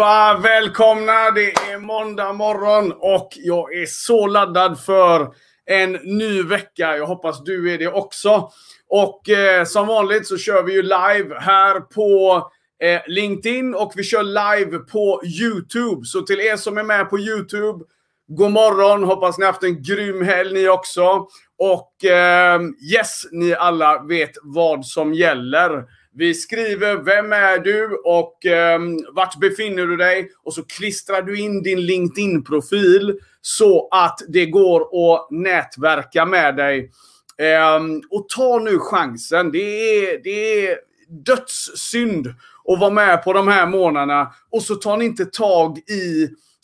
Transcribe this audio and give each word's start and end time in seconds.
Allihopa! 0.00 0.40
Välkomna! 0.48 1.30
Det 1.30 1.52
är 1.52 1.78
måndag 1.78 2.32
morgon 2.32 2.92
och 2.92 3.28
jag 3.36 3.74
är 3.74 3.86
så 3.86 4.26
laddad 4.26 4.80
för 4.80 5.28
en 5.66 5.92
ny 5.92 6.42
vecka. 6.42 6.96
Jag 6.96 7.06
hoppas 7.06 7.44
du 7.44 7.74
är 7.74 7.78
det 7.78 7.88
också. 7.88 8.50
Och 8.88 9.28
eh, 9.28 9.64
som 9.64 9.86
vanligt 9.86 10.26
så 10.26 10.36
kör 10.38 10.62
vi 10.62 10.72
ju 10.72 10.82
live 10.82 11.38
här 11.40 11.80
på 11.80 12.42
eh, 12.82 13.00
LinkedIn 13.06 13.74
och 13.74 13.92
vi 13.96 14.04
kör 14.04 14.22
live 14.22 14.78
på 14.78 15.20
YouTube. 15.24 16.00
Så 16.04 16.22
till 16.22 16.40
er 16.40 16.56
som 16.56 16.78
är 16.78 16.82
med 16.82 17.10
på 17.10 17.18
YouTube, 17.18 17.84
god 18.28 18.50
morgon! 18.50 19.04
Hoppas 19.04 19.38
ni 19.38 19.46
haft 19.46 19.62
en 19.62 19.82
grym 19.82 20.22
helg 20.22 20.52
ni 20.52 20.68
också. 20.68 21.26
Och 21.58 22.04
eh, 22.04 22.60
yes, 22.92 23.22
ni 23.32 23.54
alla 23.54 24.02
vet 24.02 24.32
vad 24.42 24.86
som 24.86 25.14
gäller. 25.14 25.84
Vi 26.14 26.34
skriver 26.34 26.96
Vem 26.96 27.32
är 27.32 27.58
du 27.58 28.00
och 28.04 28.46
eh, 28.46 28.80
vart 29.12 29.40
befinner 29.40 29.86
du 29.86 29.96
dig? 29.96 30.30
Och 30.42 30.54
så 30.54 30.62
klistrar 30.64 31.22
du 31.22 31.40
in 31.40 31.62
din 31.62 31.80
LinkedIn-profil 31.80 33.18
så 33.40 33.88
att 33.88 34.20
det 34.28 34.46
går 34.46 34.80
att 34.80 35.30
nätverka 35.30 36.24
med 36.24 36.56
dig. 36.56 36.90
Eh, 37.38 37.80
och 38.10 38.28
ta 38.28 38.58
nu 38.58 38.78
chansen. 38.78 39.52
Det 39.52 39.58
är, 39.58 40.22
det 40.24 40.66
är 40.68 40.78
dödssynd 41.08 42.26
att 42.68 42.80
vara 42.80 42.90
med 42.90 43.24
på 43.24 43.32
de 43.32 43.48
här 43.48 43.66
månaderna 43.66 44.32
och 44.50 44.62
så 44.62 44.74
tar 44.74 44.96
ni 44.96 45.04
inte 45.04 45.24
tag 45.24 45.78
i 45.78 46.22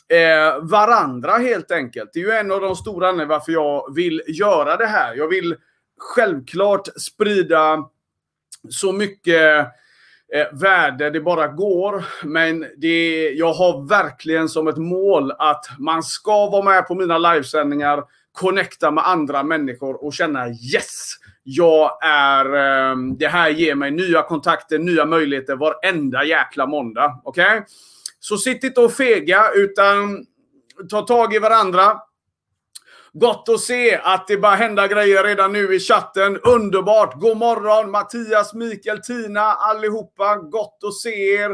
eh, 0.08 0.62
varandra 0.62 1.32
helt 1.32 1.70
enkelt. 1.70 2.10
Det 2.12 2.20
är 2.20 2.24
ju 2.24 2.30
en 2.30 2.52
av 2.52 2.60
de 2.60 2.76
stora 2.76 3.08
anledningarna 3.08 3.38
varför 3.38 3.52
jag 3.52 3.94
vill 3.94 4.22
göra 4.26 4.76
det 4.76 4.86
här. 4.86 5.14
Jag 5.14 5.28
vill 5.28 5.56
självklart 5.98 6.88
sprida 7.00 7.88
så 8.68 8.92
mycket 8.92 9.58
eh, 10.34 10.46
värde 10.52 11.10
det 11.10 11.20
bara 11.20 11.48
går. 11.48 12.04
Men 12.24 12.66
det, 12.76 13.30
jag 13.30 13.52
har 13.52 13.88
verkligen 13.88 14.48
som 14.48 14.68
ett 14.68 14.76
mål 14.76 15.32
att 15.38 15.66
man 15.78 16.02
ska 16.02 16.46
vara 16.50 16.64
med 16.64 16.86
på 16.86 16.94
mina 16.94 17.18
livesändningar, 17.18 18.04
connecta 18.32 18.90
med 18.90 19.08
andra 19.08 19.42
människor 19.42 20.04
och 20.04 20.14
känna 20.14 20.48
yes! 20.48 21.14
Jag 21.42 21.98
är... 22.02 22.44
Eh, 22.44 22.96
det 23.18 23.28
här 23.28 23.50
ger 23.50 23.74
mig 23.74 23.90
nya 23.90 24.22
kontakter, 24.22 24.78
nya 24.78 25.04
möjligheter 25.04 25.56
varenda 25.56 26.24
jäkla 26.24 26.66
måndag. 26.66 27.20
Okej? 27.24 27.44
Okay? 27.44 27.60
Så 28.20 28.36
sitt 28.36 28.64
inte 28.64 28.80
och 28.80 28.92
fega, 28.92 29.50
utan 29.54 30.26
ta 30.90 31.02
tag 31.02 31.34
i 31.34 31.38
varandra. 31.38 32.00
Gott 33.18 33.48
att 33.48 33.60
se 33.60 33.96
att 33.96 34.26
det 34.28 34.36
bara 34.36 34.54
händer 34.54 34.88
grejer 34.88 35.24
redan 35.24 35.52
nu 35.52 35.74
i 35.74 35.80
chatten. 35.80 36.38
Underbart! 36.42 37.20
God 37.20 37.36
morgon 37.36 37.90
Mattias, 37.90 38.54
Mikael, 38.54 38.98
Tina, 38.98 39.40
allihopa. 39.40 40.36
Gott 40.36 40.78
att 40.86 40.94
se 40.94 41.34
er. 41.34 41.50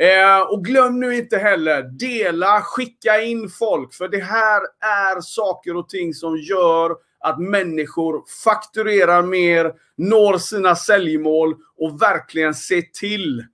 Eh, 0.00 0.40
och 0.40 0.64
glöm 0.64 1.00
nu 1.00 1.16
inte 1.16 1.38
heller, 1.38 1.82
dela, 1.82 2.60
skicka 2.60 3.22
in 3.22 3.50
folk. 3.50 3.94
För 3.94 4.08
det 4.08 4.22
här 4.22 4.60
är 4.80 5.20
saker 5.20 5.76
och 5.76 5.88
ting 5.88 6.14
som 6.14 6.36
gör 6.36 6.96
att 7.20 7.40
människor 7.40 8.22
fakturerar 8.44 9.22
mer, 9.22 9.72
når 9.96 10.38
sina 10.38 10.76
säljmål 10.76 11.54
och 11.76 12.02
verkligen 12.02 12.54
ser 12.54 12.82
till 12.82 13.44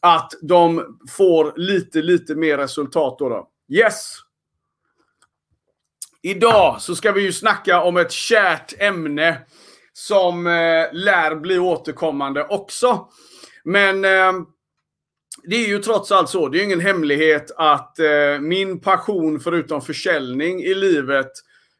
att 0.00 0.32
de 0.42 0.96
får 1.10 1.52
lite, 1.56 2.02
lite 2.02 2.34
mer 2.34 2.58
resultat. 2.58 3.18
Då, 3.18 3.28
då. 3.28 3.48
Yes! 3.68 4.16
Idag 6.22 6.82
så 6.82 6.94
ska 6.94 7.12
vi 7.12 7.22
ju 7.22 7.32
snacka 7.32 7.82
om 7.82 7.96
ett 7.96 8.12
kärt 8.12 8.72
ämne 8.78 9.38
som 9.92 10.46
eh, 10.46 10.52
lär 10.92 11.34
bli 11.34 11.58
återkommande 11.58 12.44
också. 12.44 13.08
Men 13.64 14.04
eh, 14.04 14.32
det 15.44 15.56
är 15.56 15.68
ju 15.68 15.78
trots 15.78 16.12
allt 16.12 16.28
så, 16.28 16.48
det 16.48 16.60
är 16.60 16.64
ingen 16.64 16.80
hemlighet 16.80 17.50
att 17.56 17.98
eh, 17.98 18.40
min 18.40 18.80
passion 18.80 19.40
förutom 19.40 19.80
försäljning 19.80 20.62
i 20.62 20.74
livet 20.74 21.30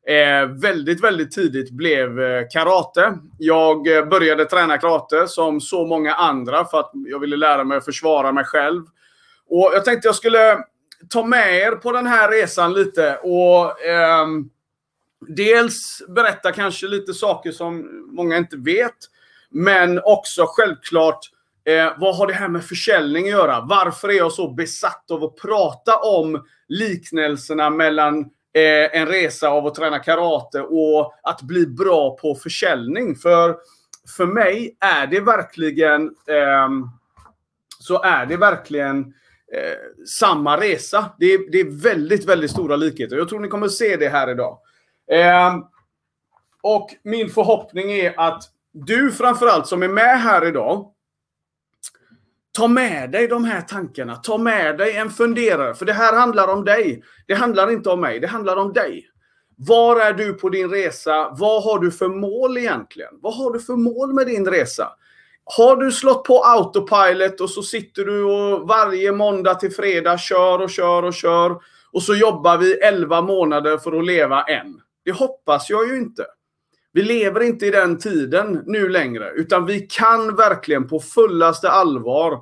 eh, 0.08 0.48
väldigt, 0.62 1.04
väldigt 1.04 1.32
tidigt 1.32 1.70
blev 1.70 2.20
eh, 2.20 2.42
karate. 2.52 3.18
Jag 3.38 3.96
eh, 3.96 4.04
började 4.04 4.44
träna 4.44 4.78
karate 4.78 5.28
som 5.28 5.60
så 5.60 5.86
många 5.86 6.14
andra 6.14 6.64
för 6.64 6.80
att 6.80 6.90
jag 6.94 7.18
ville 7.18 7.36
lära 7.36 7.64
mig 7.64 7.78
att 7.78 7.84
försvara 7.84 8.32
mig 8.32 8.44
själv. 8.44 8.82
Och 9.48 9.70
jag 9.74 9.84
tänkte 9.84 10.08
jag 10.08 10.14
skulle 10.14 10.58
ta 11.08 11.24
med 11.24 11.56
er 11.56 11.72
på 11.72 11.92
den 11.92 12.06
här 12.06 12.30
resan 12.30 12.72
lite 12.72 13.16
och 13.16 13.80
eh, 13.80 14.26
dels 15.28 16.02
berätta 16.08 16.52
kanske 16.52 16.86
lite 16.86 17.14
saker 17.14 17.52
som 17.52 17.88
många 18.16 18.36
inte 18.36 18.56
vet. 18.56 18.96
Men 19.50 20.00
också 20.04 20.44
självklart 20.46 21.18
eh, 21.64 21.92
vad 21.98 22.16
har 22.16 22.26
det 22.26 22.32
här 22.32 22.48
med 22.48 22.64
försäljning 22.64 23.24
att 23.24 23.30
göra? 23.30 23.60
Varför 23.60 24.08
är 24.08 24.12
jag 24.12 24.32
så 24.32 24.52
besatt 24.52 25.10
av 25.10 25.24
att 25.24 25.36
prata 25.36 25.96
om 25.96 26.44
liknelserna 26.68 27.70
mellan 27.70 28.20
eh, 28.54 29.00
en 29.00 29.06
resa 29.06 29.48
av 29.48 29.66
att 29.66 29.74
träna 29.74 29.98
karate 29.98 30.60
och 30.60 31.14
att 31.22 31.42
bli 31.42 31.66
bra 31.66 32.16
på 32.16 32.34
försäljning? 32.34 33.16
För, 33.16 33.56
för 34.16 34.26
mig 34.26 34.76
är 34.80 35.06
det 35.06 35.20
verkligen 35.20 36.02
eh, 36.28 36.68
så 37.78 38.02
är 38.02 38.26
det 38.26 38.36
verkligen 38.36 39.14
eh, 39.54 40.04
samma 40.06 40.60
resa. 40.60 41.12
Det 41.18 41.26
är, 41.26 41.50
det 41.52 41.60
är 41.60 41.82
väldigt, 41.82 42.28
väldigt 42.28 42.50
stora 42.50 42.76
likheter. 42.76 43.16
Jag 43.16 43.28
tror 43.28 43.40
ni 43.40 43.48
kommer 43.48 43.68
se 43.68 43.96
det 43.96 44.08
här 44.08 44.30
idag. 44.30 44.58
Eh, 45.12 45.56
och 46.62 46.88
min 47.02 47.30
förhoppning 47.30 47.92
är 47.92 48.20
att 48.20 48.44
du 48.72 49.12
framförallt 49.12 49.66
som 49.66 49.82
är 49.82 49.88
med 49.88 50.20
här 50.20 50.46
idag 50.46 50.92
Ta 52.54 52.68
med 52.68 53.10
dig 53.10 53.28
de 53.28 53.44
här 53.44 53.60
tankarna. 53.60 54.16
Ta 54.16 54.38
med 54.38 54.78
dig 54.78 54.96
en 54.96 55.10
funderare. 55.10 55.74
För 55.74 55.86
det 55.86 55.92
här 55.92 56.16
handlar 56.16 56.48
om 56.48 56.64
dig. 56.64 57.02
Det 57.26 57.34
handlar 57.34 57.70
inte 57.70 57.90
om 57.90 58.00
mig. 58.00 58.20
Det 58.20 58.26
handlar 58.26 58.56
om 58.56 58.72
dig. 58.72 59.06
Var 59.56 60.00
är 60.00 60.12
du 60.12 60.32
på 60.32 60.48
din 60.48 60.70
resa? 60.70 61.34
Vad 61.38 61.64
har 61.64 61.78
du 61.78 61.90
för 61.90 62.08
mål 62.08 62.58
egentligen? 62.58 63.14
Vad 63.20 63.36
har 63.36 63.52
du 63.52 63.60
för 63.60 63.76
mål 63.76 64.14
med 64.14 64.26
din 64.26 64.46
resa? 64.46 64.88
Har 65.44 65.76
du 65.76 65.92
slått 65.92 66.24
på 66.24 66.44
autopilot 66.44 67.40
och 67.40 67.50
så 67.50 67.62
sitter 67.62 68.04
du 68.04 68.24
och 68.24 68.68
varje 68.68 69.12
måndag 69.12 69.54
till 69.54 69.72
fredag 69.72 70.18
kör 70.18 70.58
och 70.58 70.70
kör 70.70 71.02
och 71.02 71.14
kör 71.14 71.56
och 71.92 72.02
så 72.02 72.14
jobbar 72.14 72.58
vi 72.58 72.74
11 72.74 73.22
månader 73.22 73.78
för 73.78 73.98
att 73.98 74.06
leva 74.06 74.42
en. 74.42 74.80
Det 75.04 75.12
hoppas 75.12 75.70
jag 75.70 75.88
ju 75.88 75.96
inte. 75.96 76.26
Vi 76.92 77.02
lever 77.02 77.40
inte 77.40 77.66
i 77.66 77.70
den 77.70 77.98
tiden 77.98 78.62
nu 78.66 78.88
längre, 78.88 79.30
utan 79.30 79.66
vi 79.66 79.80
kan 79.80 80.36
verkligen 80.36 80.88
på 80.88 81.00
fullaste 81.00 81.70
allvar 81.70 82.32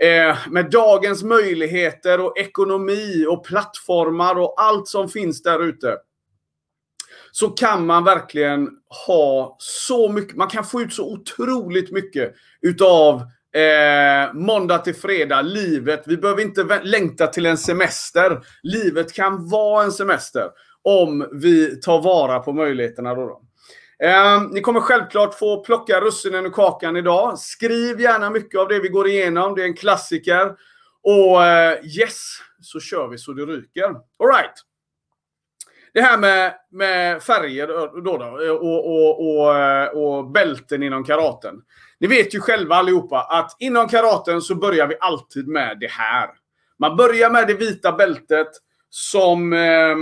eh, 0.00 0.36
med 0.50 0.70
dagens 0.70 1.22
möjligheter 1.22 2.20
och 2.20 2.38
ekonomi 2.38 3.26
och 3.28 3.44
plattformar 3.44 4.34
och 4.34 4.54
allt 4.56 4.88
som 4.88 5.08
finns 5.08 5.42
där 5.42 5.64
ute 5.64 5.96
så 7.36 7.48
kan 7.48 7.86
man 7.86 8.04
verkligen 8.04 8.70
ha 9.06 9.56
så 9.58 10.08
mycket, 10.08 10.36
man 10.36 10.48
kan 10.48 10.64
få 10.64 10.80
ut 10.80 10.94
så 10.94 11.12
otroligt 11.12 11.90
mycket 11.90 12.34
utav 12.62 13.22
eh, 13.54 14.34
måndag 14.34 14.78
till 14.78 14.94
fredag, 14.94 15.42
livet. 15.42 16.02
Vi 16.06 16.16
behöver 16.16 16.42
inte 16.42 16.80
längta 16.82 17.26
till 17.26 17.46
en 17.46 17.58
semester. 17.58 18.40
Livet 18.62 19.12
kan 19.12 19.48
vara 19.48 19.84
en 19.84 19.92
semester 19.92 20.50
om 20.82 21.28
vi 21.32 21.80
tar 21.80 22.02
vara 22.02 22.38
på 22.38 22.52
möjligheterna. 22.52 23.14
Då, 23.14 23.26
då. 23.26 23.42
Eh, 24.06 24.42
ni 24.50 24.60
kommer 24.60 24.80
självklart 24.80 25.34
få 25.34 25.64
plocka 25.64 26.00
russinen 26.00 26.46
ur 26.46 26.50
kakan 26.50 26.96
idag. 26.96 27.38
Skriv 27.38 28.00
gärna 28.00 28.30
mycket 28.30 28.60
av 28.60 28.68
det 28.68 28.80
vi 28.80 28.88
går 28.88 29.08
igenom. 29.08 29.54
Det 29.54 29.62
är 29.62 29.66
en 29.66 29.76
klassiker. 29.76 30.54
Och 31.02 31.44
eh, 31.44 31.78
yes, 31.84 32.36
så 32.60 32.80
kör 32.80 33.08
vi 33.08 33.18
så 33.18 33.32
det 33.32 33.42
ryker. 33.42 33.94
Alright. 34.18 34.64
Det 35.94 36.02
här 36.02 36.18
med, 36.18 36.54
med 36.70 37.22
färger 37.22 37.66
då, 37.66 38.00
då 38.02 38.24
och, 38.52 38.86
och, 38.86 39.20
och, 39.20 40.16
och 40.16 40.30
bälten 40.30 40.82
inom 40.82 41.04
karaten. 41.04 41.54
Ni 42.00 42.06
vet 42.06 42.34
ju 42.34 42.40
själva 42.40 42.74
allihopa 42.74 43.20
att 43.20 43.56
inom 43.58 43.88
karaten 43.88 44.42
så 44.42 44.54
börjar 44.54 44.86
vi 44.86 44.96
alltid 45.00 45.48
med 45.48 45.78
det 45.80 45.90
här. 45.90 46.30
Man 46.78 46.96
börjar 46.96 47.30
med 47.30 47.46
det 47.46 47.54
vita 47.54 47.92
bältet 47.92 48.48
som 48.90 49.52
eh, 49.52 49.96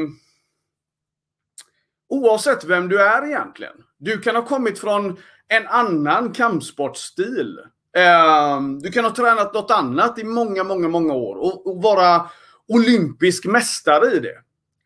Oavsett 2.08 2.64
vem 2.64 2.88
du 2.88 3.02
är 3.02 3.26
egentligen. 3.26 3.74
Du 3.98 4.18
kan 4.18 4.36
ha 4.36 4.42
kommit 4.42 4.78
från 4.78 5.16
en 5.48 5.66
annan 5.66 6.32
kampsportstil. 6.32 7.58
Eh, 7.96 8.60
du 8.82 8.90
kan 8.90 9.04
ha 9.04 9.14
tränat 9.14 9.54
något 9.54 9.70
annat 9.70 10.18
i 10.18 10.24
många, 10.24 10.64
många, 10.64 10.88
många 10.88 11.14
år 11.14 11.36
och 11.36 11.82
vara 11.82 12.26
olympisk 12.68 13.46
mästare 13.46 14.12
i 14.12 14.18
det. 14.18 14.38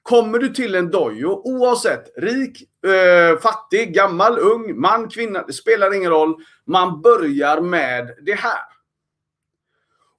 Kommer 0.07 0.39
du 0.39 0.49
till 0.49 0.75
en 0.75 0.91
dojo, 0.91 1.43
oavsett 1.45 2.13
rik, 2.17 2.63
eh, 2.87 3.39
fattig, 3.39 3.95
gammal, 3.95 4.39
ung, 4.39 4.81
man, 4.81 5.09
kvinna, 5.09 5.43
det 5.47 5.53
spelar 5.53 5.95
ingen 5.95 6.11
roll. 6.11 6.35
Man 6.67 7.03
börjar 7.03 7.61
med 7.61 8.15
det 8.23 8.35
här. 8.35 8.61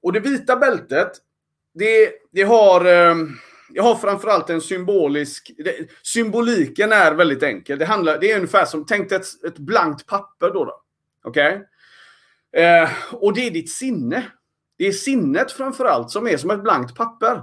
Och 0.02 0.14
det 0.14 0.20
vita 0.20 0.56
bältet, 0.56 1.12
det, 1.74 2.12
det 2.32 2.44
har, 2.44 2.86
eh, 2.86 3.16
det 3.70 3.80
har 3.80 3.96
framförallt 3.96 4.50
en 4.50 4.62
symbolisk... 4.62 5.52
Det, 5.58 5.90
symboliken 6.04 6.92
är 6.92 7.14
väldigt 7.14 7.44
enkel. 7.44 7.80
Det, 7.80 7.86
handlar, 7.86 8.20
det 8.20 8.32
är 8.32 8.36
ungefär 8.36 8.66
som, 8.66 8.86
tänk 8.86 9.12
ett, 9.12 9.44
ett 9.48 9.58
blankt 9.58 10.08
papper 10.08 10.52
då. 10.54 10.66
då. 10.66 10.82
Okej? 11.24 11.66
Okay? 12.52 12.64
Eh, 12.64 12.90
och 13.12 13.34
det 13.34 13.48
är 13.48 13.52
ditt 13.52 13.72
sinne. 13.72 14.24
Det 14.78 14.88
är 14.88 14.92
sinnet 14.92 15.52
framförallt 15.52 16.12
som 16.12 16.28
är 16.28 16.38
som 16.38 16.52
ett 16.52 16.64
blankt 16.64 16.96
papper. 16.96 17.42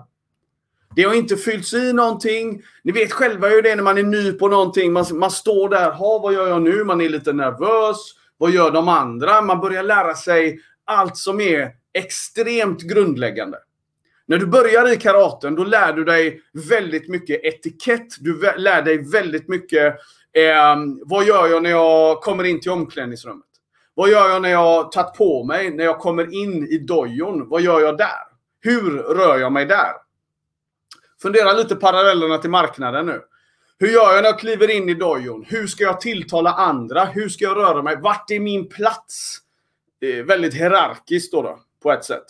Det 0.96 1.02
har 1.02 1.14
inte 1.14 1.36
fyllts 1.36 1.74
i 1.74 1.92
någonting. 1.92 2.62
Ni 2.82 2.92
vet 2.92 3.12
själva 3.12 3.48
hur 3.48 3.62
det 3.62 3.70
är 3.70 3.76
när 3.76 3.82
man 3.82 3.98
är 3.98 4.02
ny 4.02 4.32
på 4.32 4.48
någonting. 4.48 4.92
Man, 4.92 5.04
man 5.12 5.30
står 5.30 5.68
där, 5.68 5.90
ha 5.90 6.18
vad 6.18 6.34
gör 6.34 6.48
jag 6.48 6.62
nu? 6.62 6.84
Man 6.84 7.00
är 7.00 7.08
lite 7.08 7.32
nervös. 7.32 7.96
Vad 8.36 8.50
gör 8.50 8.70
de 8.70 8.88
andra? 8.88 9.42
Man 9.42 9.60
börjar 9.60 9.82
lära 9.82 10.14
sig 10.14 10.60
allt 10.84 11.16
som 11.16 11.40
är 11.40 11.70
extremt 11.94 12.82
grundläggande. 12.82 13.58
När 14.26 14.38
du 14.38 14.46
börjar 14.46 14.92
i 14.92 14.96
karaten, 14.96 15.54
då 15.54 15.64
lär 15.64 15.92
du 15.92 16.04
dig 16.04 16.40
väldigt 16.68 17.08
mycket 17.08 17.44
etikett. 17.44 18.06
Du 18.20 18.52
lär 18.56 18.82
dig 18.82 19.10
väldigt 19.12 19.48
mycket 19.48 19.94
eh, 20.32 20.76
vad 21.04 21.24
gör 21.24 21.46
jag 21.46 21.62
när 21.62 21.70
jag 21.70 22.20
kommer 22.20 22.44
in 22.44 22.60
till 22.60 22.70
omklädningsrummet? 22.70 23.44
Vad 23.94 24.10
gör 24.10 24.28
jag 24.28 24.42
när 24.42 24.50
jag 24.50 24.92
tagit 24.92 25.14
på 25.14 25.44
mig, 25.44 25.70
när 25.70 25.84
jag 25.84 25.98
kommer 25.98 26.34
in 26.34 26.66
i 26.66 26.78
dojon? 26.78 27.48
Vad 27.48 27.62
gör 27.62 27.80
jag 27.80 27.98
där? 27.98 28.22
Hur 28.60 28.98
rör 28.98 29.38
jag 29.38 29.52
mig 29.52 29.66
där? 29.66 29.92
Fundera 31.24 31.52
lite 31.52 31.76
parallellerna 31.76 32.38
till 32.38 32.50
marknaden 32.50 33.06
nu. 33.06 33.22
Hur 33.78 33.88
gör 33.88 34.14
jag 34.14 34.22
när 34.22 34.28
jag 34.28 34.38
kliver 34.38 34.70
in 34.70 34.88
i 34.88 34.94
dojon? 34.94 35.44
Hur 35.48 35.66
ska 35.66 35.84
jag 35.84 36.00
tilltala 36.00 36.52
andra? 36.52 37.04
Hur 37.04 37.28
ska 37.28 37.44
jag 37.44 37.56
röra 37.56 37.82
mig? 37.82 37.96
Vart 38.00 38.30
är 38.30 38.40
min 38.40 38.68
plats? 38.68 39.38
Det 40.00 40.18
är 40.18 40.22
väldigt 40.22 40.54
hierarkiskt 40.54 41.32
då, 41.32 41.42
då 41.42 41.58
på 41.82 41.92
ett 41.92 42.04
sätt. 42.04 42.24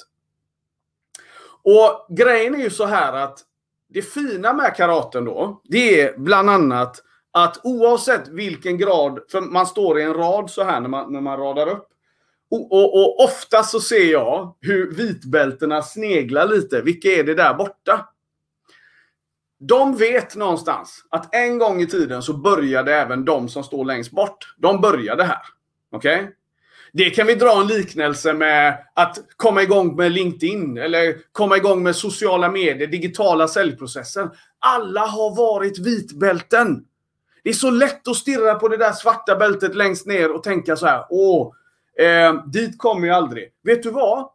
Och 1.63 2.17
grejen 2.17 2.55
är 2.55 2.59
ju 2.59 2.71
så 2.71 2.85
här 2.85 3.13
att 3.13 3.39
det 3.89 4.03
fina 4.03 4.53
med 4.53 4.77
karaten 4.77 5.25
då, 5.25 5.61
det 5.65 6.01
är 6.01 6.19
bland 6.19 6.51
annat 6.51 7.03
att 7.33 7.61
oavsett 7.65 8.29
vilken 8.29 8.79
grad, 8.79 9.21
för 9.31 9.41
man 9.41 9.67
står 9.67 10.01
i 10.01 10.03
en 10.03 10.15
rad 10.15 10.51
så 10.51 10.63
här 10.63 10.81
när 10.81 10.89
man, 10.89 11.13
när 11.13 11.21
man 11.21 11.39
radar 11.39 11.69
upp. 11.69 11.89
Och, 12.51 12.73
och, 12.73 12.95
och 12.95 13.25
ofta 13.25 13.63
så 13.63 13.81
ser 13.81 14.11
jag 14.11 14.57
hur 14.61 14.95
vitbältena 14.95 15.83
sneglar 15.83 16.47
lite. 16.47 16.83
Vilka 16.83 17.09
är 17.09 17.25
det 17.25 17.35
där 17.35 17.55
borta? 17.55 18.09
De 19.69 19.97
vet 19.97 20.37
någonstans 20.37 21.05
att 21.11 21.35
en 21.35 21.59
gång 21.59 21.81
i 21.81 21.87
tiden 21.87 22.23
så 22.23 22.33
började 22.33 22.95
även 22.95 23.25
de 23.25 23.49
som 23.49 23.65
står 23.65 23.85
längst 23.85 24.11
bort. 24.11 24.55
De 24.57 24.81
började 24.81 25.25
här. 25.25 25.43
Okej? 25.93 26.21
Okay? 26.21 26.33
Det 26.93 27.11
kan 27.11 27.27
vi 27.27 27.35
dra 27.35 27.61
en 27.61 27.67
liknelse 27.67 28.33
med 28.33 28.79
att 28.95 29.19
komma 29.37 29.63
igång 29.63 29.97
med 29.97 30.13
LinkedIn 30.13 30.79
eller 30.79 31.17
komma 31.33 31.57
igång 31.57 31.83
med 31.83 31.97
sociala 31.97 32.51
medier, 32.51 32.87
digitala 32.87 33.49
säljprocessen. 33.49 34.31
Alla 34.59 35.01
har 35.01 35.37
varit 35.37 35.79
vitbälten. 35.79 36.85
Det 37.45 37.51
är 37.51 37.55
så 37.55 37.71
lätt 37.71 38.09
att 38.09 38.17
stirra 38.17 38.55
på 38.55 38.69
det 38.69 38.77
där 38.77 38.93
svarta 38.93 39.37
bältet 39.37 39.75
längst 39.75 40.07
ner 40.07 40.33
och 40.33 40.43
tänka 40.43 40.77
så 40.77 40.87
här. 40.87 41.05
Åh, 41.11 41.53
eh, 41.99 42.45
dit 42.47 42.79
kommer 42.79 43.09
jag 43.09 43.17
aldrig. 43.17 43.49
Vet 43.63 43.83
du 43.83 43.91
vad? 43.91 44.29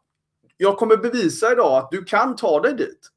Jag 0.58 0.78
kommer 0.78 0.98
bevisa 0.98 1.52
idag 1.52 1.78
att 1.78 1.92
du 1.92 2.04
kan 2.04 2.36
ta 2.36 2.60
dig 2.60 2.74
dit. 2.76 3.10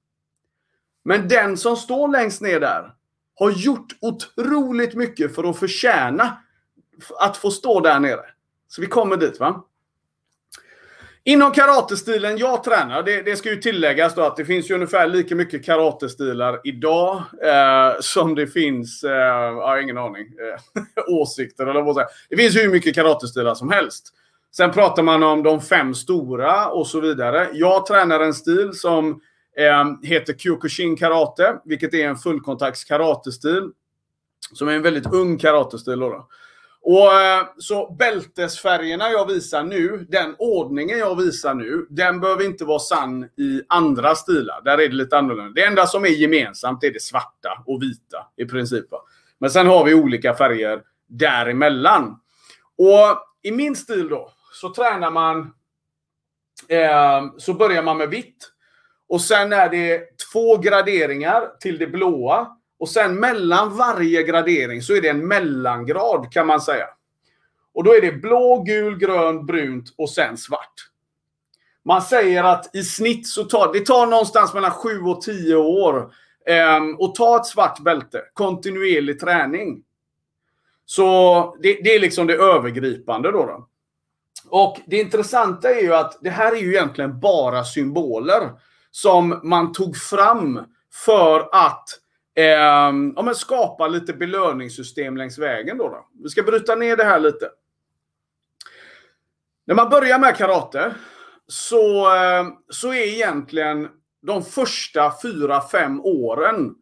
Men 1.04 1.28
den 1.28 1.56
som 1.56 1.76
står 1.76 2.08
längst 2.08 2.40
ner 2.40 2.60
där 2.60 2.94
har 3.34 3.50
gjort 3.50 3.88
otroligt 4.00 4.94
mycket 4.94 5.34
för 5.34 5.50
att 5.50 5.58
förtjäna 5.58 6.36
att 7.18 7.36
få 7.36 7.50
stå 7.50 7.80
där 7.80 8.00
nere. 8.00 8.24
Så 8.68 8.80
vi 8.80 8.86
kommer 8.86 9.16
dit 9.16 9.40
va. 9.40 9.64
Inom 11.24 11.52
karatestilen 11.52 12.38
jag 12.38 12.64
tränar, 12.64 13.02
det, 13.02 13.22
det, 13.22 13.36
ska 13.36 13.50
ju 13.50 13.56
tilläggas 13.56 14.14
då 14.14 14.22
att 14.22 14.36
det 14.36 14.44
finns 14.44 14.70
ju 14.70 14.74
ungefär 14.74 15.08
lika 15.08 15.34
mycket 15.34 15.64
karatestilar 15.64 16.60
idag 16.64 17.22
eh, 17.44 18.00
som 18.00 18.34
det 18.34 18.46
finns, 18.46 19.04
eh, 19.04 19.10
jag 19.10 19.54
har 19.54 19.78
ingen 19.78 19.98
aning, 19.98 20.26
eh, 20.26 20.82
åsikter 21.08 21.66
eller 21.66 21.82
vad 21.82 21.94
säga. 21.94 22.06
Det 22.28 22.36
finns 22.36 22.56
hur 22.56 22.68
mycket 22.68 22.94
karatestilar 22.94 23.54
som 23.54 23.70
helst. 23.70 24.08
Sen 24.56 24.72
pratar 24.72 25.02
man 25.02 25.22
om 25.22 25.42
de 25.42 25.60
fem 25.60 25.94
stora 25.94 26.68
och 26.68 26.86
så 26.86 27.00
vidare. 27.00 27.48
Jag 27.52 27.86
tränar 27.86 28.20
en 28.20 28.34
stil 28.34 28.72
som 28.74 29.20
eh, 29.56 30.08
heter 30.08 30.34
Kyokushin 30.34 30.96
karate, 30.96 31.60
vilket 31.64 31.94
är 31.94 32.08
en 32.08 32.16
fullkontakts 32.16 32.84
karatestil. 32.84 33.70
Som 34.52 34.68
är 34.68 34.72
en 34.72 34.82
väldigt 34.82 35.12
ung 35.12 35.38
karatestil. 35.38 36.00
Då, 36.00 36.08
då. 36.08 36.28
Och 36.84 37.20
eh, 37.20 37.46
Så 37.58 37.92
bältesfärgerna 37.98 39.10
jag 39.10 39.26
visar 39.26 39.64
nu, 39.64 40.06
den 40.08 40.34
ordningen 40.38 40.98
jag 40.98 41.16
visar 41.16 41.54
nu, 41.54 41.86
den 41.90 42.20
behöver 42.20 42.44
inte 42.44 42.64
vara 42.64 42.78
sann 42.78 43.24
i 43.24 43.62
andra 43.68 44.14
stilar. 44.14 44.62
Där 44.64 44.78
är 44.78 44.88
det 44.88 44.94
lite 44.94 45.18
annorlunda. 45.18 45.52
Det 45.54 45.64
enda 45.64 45.86
som 45.86 46.04
är 46.04 46.08
gemensamt 46.08 46.84
är 46.84 46.90
det 46.90 47.02
svarta 47.02 47.62
och 47.66 47.82
vita 47.82 48.26
i 48.36 48.44
princip. 48.44 48.86
Men 49.38 49.50
sen 49.50 49.66
har 49.66 49.84
vi 49.84 49.94
olika 49.94 50.34
färger 50.34 50.82
däremellan. 51.08 52.20
Och 52.78 53.18
i 53.42 53.52
min 53.52 53.76
stil 53.76 54.08
då, 54.08 54.32
så 54.52 54.74
tränar 54.74 55.10
man... 55.10 55.54
Eh, 56.68 57.22
så 57.38 57.54
börjar 57.54 57.82
man 57.82 57.98
med 57.98 58.08
vitt. 58.08 58.51
Och 59.12 59.20
sen 59.20 59.52
är 59.52 59.68
det 59.68 60.02
två 60.32 60.56
graderingar 60.56 61.58
till 61.60 61.78
det 61.78 61.86
blåa. 61.86 62.56
Och 62.78 62.88
sen 62.88 63.20
mellan 63.20 63.76
varje 63.76 64.22
gradering 64.22 64.82
så 64.82 64.94
är 64.94 65.00
det 65.00 65.08
en 65.08 65.28
mellangrad 65.28 66.32
kan 66.32 66.46
man 66.46 66.60
säga. 66.60 66.86
Och 67.74 67.84
då 67.84 67.94
är 67.94 68.00
det 68.00 68.12
blå, 68.12 68.62
gul, 68.66 68.98
grön, 68.98 69.46
brunt 69.46 69.94
och 69.98 70.10
sen 70.10 70.36
svart. 70.36 70.74
Man 71.84 72.02
säger 72.02 72.44
att 72.44 72.76
i 72.76 72.82
snitt 72.82 73.28
så 73.28 73.44
tar 73.44 73.72
det 73.72 73.86
tar 73.86 74.06
någonstans 74.06 74.54
mellan 74.54 74.70
7 74.70 75.00
och 75.00 75.22
10 75.22 75.56
år 75.56 76.12
eh, 76.46 76.76
att 77.00 77.14
ta 77.14 77.36
ett 77.36 77.46
svart 77.46 77.80
bälte. 77.80 78.22
Kontinuerlig 78.32 79.20
träning. 79.20 79.82
Så 80.86 81.56
det, 81.62 81.80
det, 81.84 81.94
är 81.94 82.00
liksom 82.00 82.26
det 82.26 82.34
övergripande 82.34 83.32
då, 83.32 83.46
då. 83.46 83.68
Och 84.48 84.80
det 84.86 85.00
intressanta 85.00 85.70
är 85.70 85.82
ju 85.82 85.94
att 85.94 86.18
det 86.22 86.30
här 86.30 86.52
är 86.52 86.60
ju 86.60 86.74
egentligen 86.74 87.20
bara 87.20 87.64
symboler 87.64 88.50
som 88.92 89.40
man 89.42 89.72
tog 89.72 89.96
fram 89.96 90.60
för 91.06 91.48
att 91.52 91.88
eh, 92.36 92.44
ja, 92.44 93.22
men 93.22 93.34
skapa 93.34 93.88
lite 93.88 94.12
belöningssystem 94.12 95.16
längs 95.16 95.38
vägen. 95.38 95.78
Då, 95.78 95.88
då. 95.88 96.08
Vi 96.22 96.28
ska 96.28 96.42
bryta 96.42 96.74
ner 96.74 96.96
det 96.96 97.04
här 97.04 97.20
lite. 97.20 97.50
När 99.64 99.74
man 99.74 99.90
börjar 99.90 100.18
med 100.18 100.36
karate 100.36 100.94
så, 101.46 102.14
eh, 102.16 102.46
så 102.68 102.88
är 102.88 103.06
egentligen 103.06 103.88
de 104.22 104.44
första 104.44 105.12
fyra 105.22 105.60
fem 105.60 106.00
åren 106.00 106.74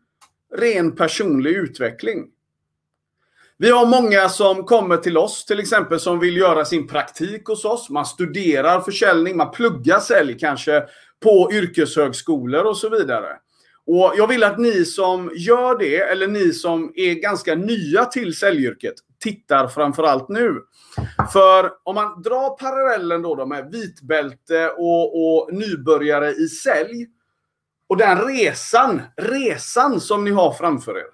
ren 0.54 0.96
personlig 0.96 1.50
utveckling. 1.50 2.26
Vi 3.56 3.70
har 3.70 3.86
många 3.86 4.28
som 4.28 4.64
kommer 4.64 4.96
till 4.96 5.18
oss, 5.18 5.44
till 5.44 5.60
exempel 5.60 6.00
som 6.00 6.18
vill 6.18 6.36
göra 6.36 6.64
sin 6.64 6.88
praktik 6.88 7.46
hos 7.46 7.64
oss. 7.64 7.90
Man 7.90 8.06
studerar 8.06 8.80
försäljning, 8.80 9.36
man 9.36 9.50
pluggar 9.50 9.98
sälj 9.98 10.38
kanske 10.38 10.84
på 11.22 11.52
yrkeshögskolor 11.52 12.64
och 12.64 12.76
så 12.76 12.88
vidare. 12.88 13.36
Och 13.86 14.12
Jag 14.16 14.26
vill 14.26 14.44
att 14.44 14.58
ni 14.58 14.84
som 14.84 15.30
gör 15.34 15.78
det, 15.78 15.98
eller 15.98 16.28
ni 16.28 16.52
som 16.52 16.92
är 16.94 17.14
ganska 17.14 17.54
nya 17.54 18.04
till 18.04 18.36
säljyrket, 18.36 18.94
tittar 19.20 19.68
framförallt 19.68 20.28
nu. 20.28 20.54
För 21.32 21.72
om 21.82 21.94
man 21.94 22.22
drar 22.22 22.56
parallellen 22.56 23.22
då, 23.22 23.34
då 23.34 23.46
med 23.46 23.70
vitbälte 23.72 24.68
och, 24.68 25.36
och 25.36 25.52
nybörjare 25.52 26.32
i 26.32 26.48
sälj 26.48 27.06
och 27.88 27.96
den 27.96 28.18
resan, 28.18 29.02
resan 29.16 30.00
som 30.00 30.24
ni 30.24 30.30
har 30.30 30.52
framför 30.52 30.98
er, 30.98 31.06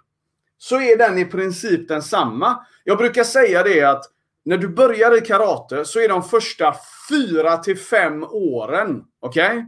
så 0.58 0.80
är 0.80 0.98
den 0.98 1.18
i 1.18 1.24
princip 1.24 1.88
densamma. 1.88 2.66
Jag 2.84 2.98
brukar 2.98 3.24
säga 3.24 3.62
det 3.62 3.82
att 3.82 4.04
när 4.44 4.58
du 4.58 4.68
börjar 4.68 5.18
i 5.18 5.20
karate 5.20 5.84
så 5.84 6.00
är 6.00 6.08
de 6.08 6.22
första 6.22 6.74
fyra 7.10 7.56
till 7.56 7.78
fem 7.78 8.24
åren, 8.24 9.04
okej? 9.20 9.46
Okay? 9.46 9.62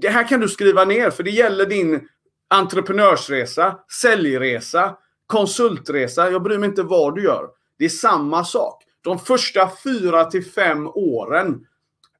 Det 0.00 0.08
här 0.08 0.28
kan 0.28 0.40
du 0.40 0.48
skriva 0.48 0.84
ner 0.84 1.10
för 1.10 1.22
det 1.22 1.30
gäller 1.30 1.66
din 1.66 2.08
entreprenörsresa, 2.48 3.78
säljresa, 4.02 4.96
konsultresa. 5.26 6.30
Jag 6.30 6.42
bryr 6.42 6.58
mig 6.58 6.68
inte 6.68 6.82
vad 6.82 7.14
du 7.14 7.22
gör. 7.22 7.48
Det 7.78 7.84
är 7.84 7.88
samma 7.88 8.44
sak. 8.44 8.84
De 9.00 9.18
första 9.18 9.70
fyra 9.84 10.24
till 10.24 10.44
fem 10.44 10.86
åren 10.86 11.66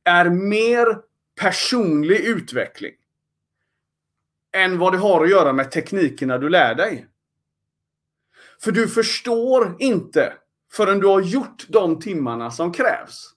är 0.05 0.31
mer 0.31 0.99
personlig 1.41 2.21
utveckling 2.21 2.95
än 4.57 4.79
vad 4.79 4.93
det 4.93 4.99
har 4.99 5.25
att 5.25 5.31
göra 5.31 5.53
med 5.53 5.71
teknikerna 5.71 6.39
du 6.39 6.49
lär 6.49 6.75
dig. 6.75 7.07
För 8.63 8.73
du 8.73 8.89
förstår 8.89 9.77
inte 9.79 10.33
förrän 10.73 10.99
du 10.99 11.07
har 11.07 11.21
gjort 11.21 11.67
de 11.69 12.01
timmarna 12.01 12.51
som 12.51 12.73
krävs. 12.73 13.35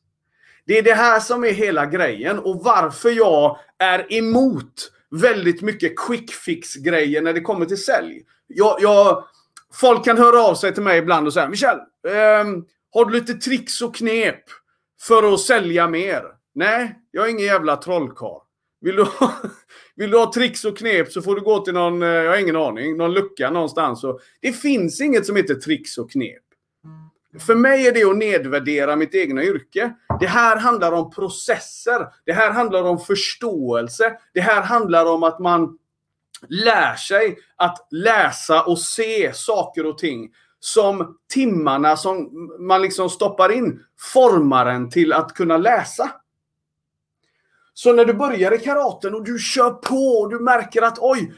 Det 0.65 0.77
är 0.77 0.83
det 0.83 0.93
här 0.93 1.19
som 1.19 1.43
är 1.43 1.51
hela 1.51 1.85
grejen 1.85 2.39
och 2.39 2.63
varför 2.63 3.09
jag 3.09 3.59
är 3.79 4.13
emot 4.13 4.91
väldigt 5.11 5.61
mycket 5.61 5.99
quick 6.07 6.31
fix 6.31 6.75
grejer 6.75 7.21
när 7.21 7.33
det 7.33 7.41
kommer 7.41 7.65
till 7.65 7.83
sälj. 7.83 8.21
Jag, 8.47 8.77
jag, 8.81 9.23
folk 9.73 10.05
kan 10.05 10.17
höra 10.17 10.43
av 10.43 10.55
sig 10.55 10.73
till 10.73 10.83
mig 10.83 10.97
ibland 10.99 11.27
och 11.27 11.33
säga 11.33 11.49
Michel, 11.49 11.77
eh, 12.07 12.45
har 12.93 13.05
du 13.05 13.13
lite 13.13 13.33
tricks 13.33 13.81
och 13.81 13.95
knep 13.95 14.43
för 15.01 15.33
att 15.33 15.39
sälja 15.39 15.87
mer? 15.87 16.23
Nej, 16.55 16.99
jag 17.11 17.25
är 17.25 17.29
ingen 17.29 17.45
jävla 17.45 17.75
trollkarl. 17.75 18.41
Vill 18.81 18.95
du, 18.95 19.03
ha, 19.03 19.33
vill 19.95 20.11
du 20.11 20.17
ha 20.17 20.33
tricks 20.33 20.65
och 20.65 20.77
knep 20.77 21.11
så 21.11 21.21
får 21.21 21.35
du 21.35 21.41
gå 21.41 21.59
till 21.59 21.73
någon, 21.73 22.03
eh, 22.03 22.09
jag 22.09 22.31
har 22.31 22.37
ingen 22.37 22.55
aning, 22.55 22.97
någon 22.97 23.13
lucka 23.13 23.49
någonstans. 23.49 24.03
Och 24.03 24.19
det 24.41 24.53
finns 24.53 25.01
inget 25.01 25.25
som 25.25 25.35
heter 25.35 25.55
tricks 25.55 25.97
och 25.97 26.11
knep. 26.11 26.43
För 27.39 27.55
mig 27.55 27.87
är 27.87 27.91
det 27.91 28.03
att 28.03 28.17
nedvärdera 28.17 28.95
mitt 28.95 29.15
egna 29.15 29.43
yrke. 29.43 29.93
Det 30.19 30.27
här 30.27 30.57
handlar 30.57 30.91
om 30.91 31.11
processer. 31.11 32.07
Det 32.25 32.33
här 32.33 32.51
handlar 32.51 32.83
om 32.83 32.99
förståelse. 32.99 34.13
Det 34.33 34.41
här 34.41 34.61
handlar 34.61 35.05
om 35.05 35.23
att 35.23 35.39
man 35.39 35.77
lär 36.47 36.95
sig 36.95 37.37
att 37.55 37.87
läsa 37.91 38.63
och 38.63 38.79
se 38.79 39.33
saker 39.33 39.85
och 39.85 39.97
ting 39.97 40.29
som 40.59 41.17
timmarna 41.33 41.97
som 41.97 42.29
man 42.59 42.81
liksom 42.81 43.09
stoppar 43.09 43.51
in 43.51 43.83
formar 44.13 44.65
en 44.65 44.89
till 44.89 45.13
att 45.13 45.33
kunna 45.33 45.57
läsa. 45.57 46.11
Så 47.73 47.93
när 47.93 48.05
du 48.05 48.13
börjar 48.13 48.53
i 48.53 48.59
karaten 48.59 49.15
och 49.15 49.23
du 49.23 49.39
kör 49.39 49.71
på 49.71 50.21
och 50.21 50.29
du 50.29 50.39
märker 50.39 50.81
att 50.81 50.97
oj, 50.99 51.33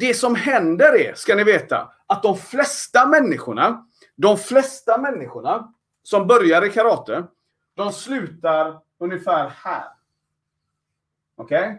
det 0.00 0.14
som 0.14 0.34
händer 0.34 1.00
är, 1.00 1.14
ska 1.14 1.34
ni 1.34 1.44
veta, 1.44 1.88
att 2.06 2.22
de 2.22 2.38
flesta 2.38 3.06
människorna, 3.06 3.86
de 4.20 4.38
flesta 4.38 4.98
människorna 4.98 5.74
som 6.02 6.26
börjar 6.26 6.66
i 6.66 6.70
karate, 6.70 7.24
de 7.74 7.92
slutar 7.92 8.80
ungefär 8.98 9.48
här. 9.48 9.84
Okej? 11.36 11.62
Okay? 11.62 11.76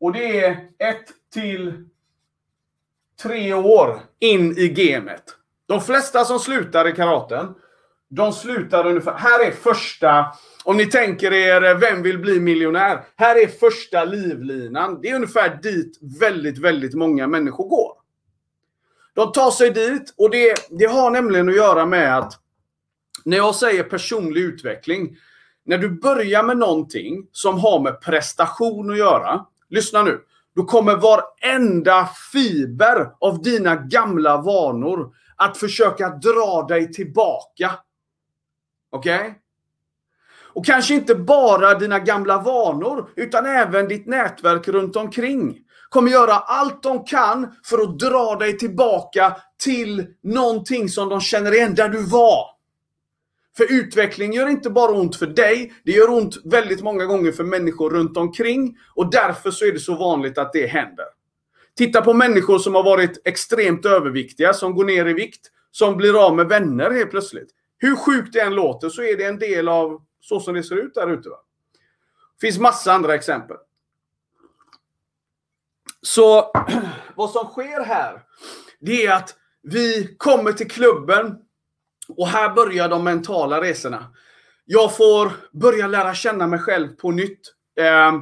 Och 0.00 0.12
det 0.12 0.44
är 0.44 0.68
ett 0.78 1.08
till 1.32 1.88
tre 3.22 3.54
år 3.54 4.00
in 4.18 4.58
i 4.58 4.68
gamet. 4.68 5.22
De 5.66 5.80
flesta 5.80 6.24
som 6.24 6.38
slutar 6.38 6.88
i 6.88 6.92
karaten, 6.92 7.54
de 8.08 8.32
slutar 8.32 8.86
ungefär... 8.86 9.14
Här 9.14 9.46
är 9.46 9.50
första... 9.50 10.26
Om 10.64 10.76
ni 10.76 10.86
tänker 10.86 11.32
er 11.32 11.74
Vem 11.74 12.02
vill 12.02 12.18
bli 12.18 12.40
miljonär? 12.40 13.04
Här 13.16 13.42
är 13.42 13.46
första 13.46 14.04
livlinan. 14.04 15.00
Det 15.02 15.08
är 15.08 15.14
ungefär 15.14 15.58
dit 15.62 15.98
väldigt, 16.20 16.58
väldigt 16.58 16.94
många 16.94 17.26
människor 17.26 17.68
går. 17.68 17.99
De 19.14 19.32
tar 19.32 19.50
sig 19.50 19.70
dit 19.70 20.14
och 20.16 20.30
det, 20.30 20.54
det 20.70 20.86
har 20.86 21.10
nämligen 21.10 21.48
att 21.48 21.56
göra 21.56 21.86
med 21.86 22.18
att 22.18 22.32
när 23.24 23.36
jag 23.36 23.54
säger 23.54 23.82
personlig 23.82 24.40
utveckling, 24.40 25.16
när 25.64 25.78
du 25.78 25.88
börjar 25.88 26.42
med 26.42 26.58
någonting 26.58 27.26
som 27.32 27.58
har 27.58 27.80
med 27.80 28.00
prestation 28.00 28.90
att 28.90 28.98
göra. 28.98 29.46
Lyssna 29.68 30.02
nu. 30.02 30.20
Då 30.56 30.64
kommer 30.64 30.96
varenda 30.96 32.08
fiber 32.32 33.10
av 33.20 33.42
dina 33.42 33.76
gamla 33.76 34.36
vanor 34.36 35.14
att 35.36 35.56
försöka 35.56 36.08
dra 36.08 36.66
dig 36.68 36.92
tillbaka. 36.92 37.70
Okej? 38.90 39.20
Okay? 39.20 39.32
Och 40.52 40.66
kanske 40.66 40.94
inte 40.94 41.14
bara 41.14 41.74
dina 41.74 41.98
gamla 41.98 42.42
vanor, 42.42 43.10
utan 43.16 43.46
även 43.46 43.88
ditt 43.88 44.06
nätverk 44.06 44.68
runt 44.68 44.96
omkring 44.96 45.58
kommer 45.88 46.10
göra 46.10 46.32
allt 46.32 46.82
de 46.82 47.04
kan 47.04 47.54
för 47.64 47.78
att 47.78 47.98
dra 47.98 48.36
dig 48.36 48.58
tillbaka 48.58 49.36
till 49.62 50.06
någonting 50.22 50.88
som 50.88 51.08
de 51.08 51.20
känner 51.20 51.54
igen 51.54 51.74
där 51.74 51.88
du 51.88 52.02
var. 52.02 52.46
För 53.56 53.72
utveckling 53.72 54.32
gör 54.32 54.48
inte 54.48 54.70
bara 54.70 54.92
ont 54.92 55.16
för 55.16 55.26
dig, 55.26 55.72
det 55.84 55.92
gör 55.92 56.10
ont 56.10 56.36
väldigt 56.44 56.82
många 56.82 57.04
gånger 57.04 57.32
för 57.32 57.44
människor 57.44 57.90
runt 57.90 58.16
omkring 58.16 58.76
och 58.94 59.10
därför 59.10 59.50
så 59.50 59.64
är 59.64 59.72
det 59.72 59.78
så 59.78 59.94
vanligt 59.94 60.38
att 60.38 60.52
det 60.52 60.66
händer. 60.66 61.04
Titta 61.76 62.02
på 62.02 62.14
människor 62.14 62.58
som 62.58 62.74
har 62.74 62.82
varit 62.82 63.22
extremt 63.24 63.86
överviktiga, 63.86 64.52
som 64.52 64.74
går 64.74 64.84
ner 64.84 65.06
i 65.06 65.12
vikt, 65.12 65.40
som 65.70 65.96
blir 65.96 66.26
av 66.26 66.36
med 66.36 66.48
vänner 66.48 66.90
helt 66.90 67.10
plötsligt. 67.10 67.50
Hur 67.78 67.96
sjukt 67.96 68.32
det 68.32 68.40
än 68.40 68.54
låter 68.54 68.88
så 68.88 69.02
är 69.02 69.16
det 69.16 69.24
en 69.24 69.38
del 69.38 69.68
av 69.68 70.00
så 70.20 70.40
som 70.40 70.54
det 70.54 70.62
ser 70.62 70.76
ut 70.76 70.94
där 70.94 71.08
ute. 71.08 71.28
Det 71.28 72.46
finns 72.46 72.58
massa 72.58 72.92
andra 72.92 73.14
exempel. 73.14 73.56
Så 76.02 76.52
vad 77.14 77.30
som 77.30 77.46
sker 77.46 77.84
här, 77.84 78.22
det 78.80 79.06
är 79.06 79.14
att 79.14 79.34
vi 79.62 80.14
kommer 80.18 80.52
till 80.52 80.70
klubben 80.70 81.38
och 82.08 82.28
här 82.28 82.54
börjar 82.54 82.88
de 82.88 83.04
mentala 83.04 83.60
resorna. 83.60 84.06
Jag 84.64 84.96
får 84.96 85.32
börja 85.52 85.86
lära 85.86 86.14
känna 86.14 86.46
mig 86.46 86.58
själv 86.58 86.88
på 86.88 87.10
nytt. 87.10 87.40
Eh, 87.80 88.12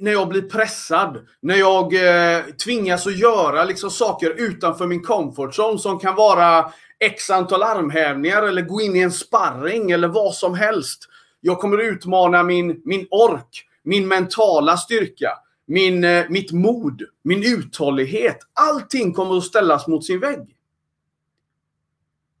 när 0.00 0.12
jag 0.12 0.28
blir 0.28 0.42
pressad, 0.42 1.26
när 1.42 1.54
jag 1.54 1.94
eh, 1.94 2.44
tvingas 2.44 3.06
att 3.06 3.18
göra 3.18 3.64
liksom, 3.64 3.90
saker 3.90 4.30
utanför 4.30 4.86
min 4.86 5.02
comfort 5.02 5.58
zone 5.58 5.78
som 5.78 5.98
kan 5.98 6.14
vara 6.14 6.72
x 7.02 7.30
antal 7.30 7.62
armhävningar 7.62 8.42
eller 8.42 8.62
gå 8.62 8.80
in 8.80 8.96
i 8.96 9.00
en 9.00 9.12
sparring 9.12 9.90
eller 9.90 10.08
vad 10.08 10.34
som 10.34 10.54
helst. 10.54 11.08
Jag 11.40 11.58
kommer 11.58 11.78
utmana 11.78 12.42
min, 12.42 12.82
min 12.84 13.06
ork, 13.10 13.66
min 13.82 14.08
mentala 14.08 14.76
styrka, 14.76 15.30
min, 15.66 16.04
eh, 16.04 16.24
mitt 16.28 16.52
mod, 16.52 17.02
min 17.24 17.42
uthållighet. 17.42 18.38
Allting 18.54 19.12
kommer 19.12 19.36
att 19.36 19.44
ställas 19.44 19.86
mot 19.86 20.04
sin 20.04 20.20
vägg. 20.20 20.56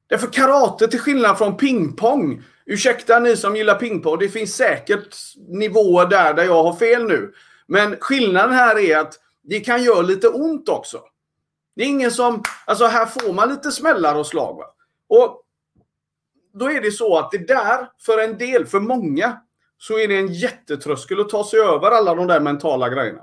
Därför 0.06 0.26
karate 0.26 0.88
till 0.88 1.00
skillnad 1.00 1.38
från 1.38 1.56
pingpong. 1.56 2.42
Ursäkta 2.66 3.18
ni 3.18 3.36
som 3.36 3.56
gillar 3.56 3.74
pingpong, 3.74 4.18
det 4.18 4.28
finns 4.28 4.56
säkert 4.56 5.16
nivåer 5.48 6.06
där 6.06 6.34
där 6.34 6.44
jag 6.44 6.62
har 6.62 6.74
fel 6.76 7.04
nu. 7.04 7.32
Men 7.66 7.96
skillnaden 8.00 8.52
här 8.52 8.78
är 8.78 8.98
att 8.98 9.14
det 9.42 9.60
kan 9.60 9.82
göra 9.82 10.02
lite 10.02 10.28
ont 10.28 10.68
också. 10.68 11.00
Det 11.76 11.82
är 11.82 11.86
ingen 11.86 12.10
som... 12.10 12.42
Alltså 12.64 12.86
här 12.86 13.06
får 13.06 13.32
man 13.32 13.48
lite 13.48 13.72
smällar 13.72 14.14
och 14.14 14.26
slag. 14.26 14.56
Va? 14.56 14.64
Och 15.08 15.42
då 16.54 16.70
är 16.70 16.80
det 16.80 16.92
så 16.92 17.18
att 17.18 17.30
det 17.30 17.48
där, 17.48 17.88
för 18.00 18.18
en 18.18 18.38
del, 18.38 18.66
för 18.66 18.80
många, 18.80 19.40
så 19.78 19.98
är 19.98 20.08
det 20.08 20.16
en 20.16 20.32
jättetröskel 20.32 21.20
att 21.20 21.28
ta 21.28 21.44
sig 21.44 21.60
över 21.60 21.90
alla 21.90 22.14
de 22.14 22.26
där 22.26 22.40
mentala 22.40 22.88
grejerna. 22.88 23.22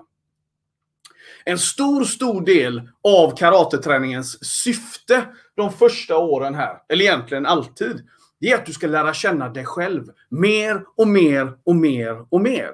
En 1.46 1.60
stor, 1.60 2.04
stor 2.04 2.42
del 2.42 2.90
av 3.04 3.38
karateträningens 3.38 4.46
syfte 4.46 5.26
de 5.56 5.72
första 5.72 6.18
åren 6.18 6.56
här, 6.56 6.78
eller 6.90 7.06
egentligen 7.06 7.46
alltid, 7.46 8.08
det 8.40 8.52
är 8.52 8.56
att 8.56 8.66
du 8.66 8.74
ska 8.74 8.88
lära 8.88 9.14
känna 9.14 9.50
dig 9.50 9.66
själv 9.66 10.06
mer 10.30 10.86
och 10.96 11.08
mer 11.08 11.58
och 11.64 11.76
mer 11.76 12.26
och 12.30 12.42
mer. 12.42 12.72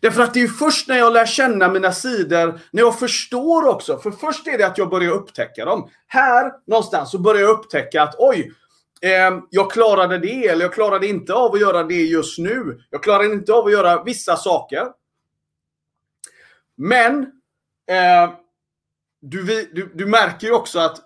Därför 0.00 0.22
att 0.22 0.34
det 0.34 0.40
är 0.40 0.48
först 0.48 0.88
när 0.88 0.98
jag 0.98 1.12
lär 1.12 1.26
känna 1.26 1.68
mina 1.68 1.92
sidor, 1.92 2.60
när 2.70 2.82
jag 2.82 2.98
förstår 2.98 3.66
också. 3.66 3.98
För 3.98 4.10
först 4.10 4.46
är 4.46 4.58
det 4.58 4.66
att 4.66 4.78
jag 4.78 4.90
börjar 4.90 5.12
upptäcka 5.12 5.64
dem. 5.64 5.90
Här 6.06 6.52
någonstans 6.66 7.10
så 7.10 7.18
börjar 7.18 7.42
jag 7.42 7.50
upptäcka 7.50 8.02
att 8.02 8.14
oj, 8.18 8.52
eh, 9.02 9.38
jag 9.50 9.70
klarade 9.70 10.18
det 10.18 10.48
eller 10.48 10.64
jag 10.64 10.72
klarade 10.72 11.06
inte 11.06 11.34
av 11.34 11.54
att 11.54 11.60
göra 11.60 11.82
det 11.82 12.02
just 12.02 12.38
nu. 12.38 12.80
Jag 12.90 13.02
klarade 13.02 13.32
inte 13.32 13.52
av 13.52 13.66
att 13.66 13.72
göra 13.72 14.02
vissa 14.02 14.36
saker. 14.36 14.86
Men 16.76 17.18
eh, 17.90 18.34
du, 19.20 19.44
du, 19.72 19.90
du 19.94 20.06
märker 20.06 20.46
ju 20.46 20.52
också 20.52 20.78
att 20.78 21.00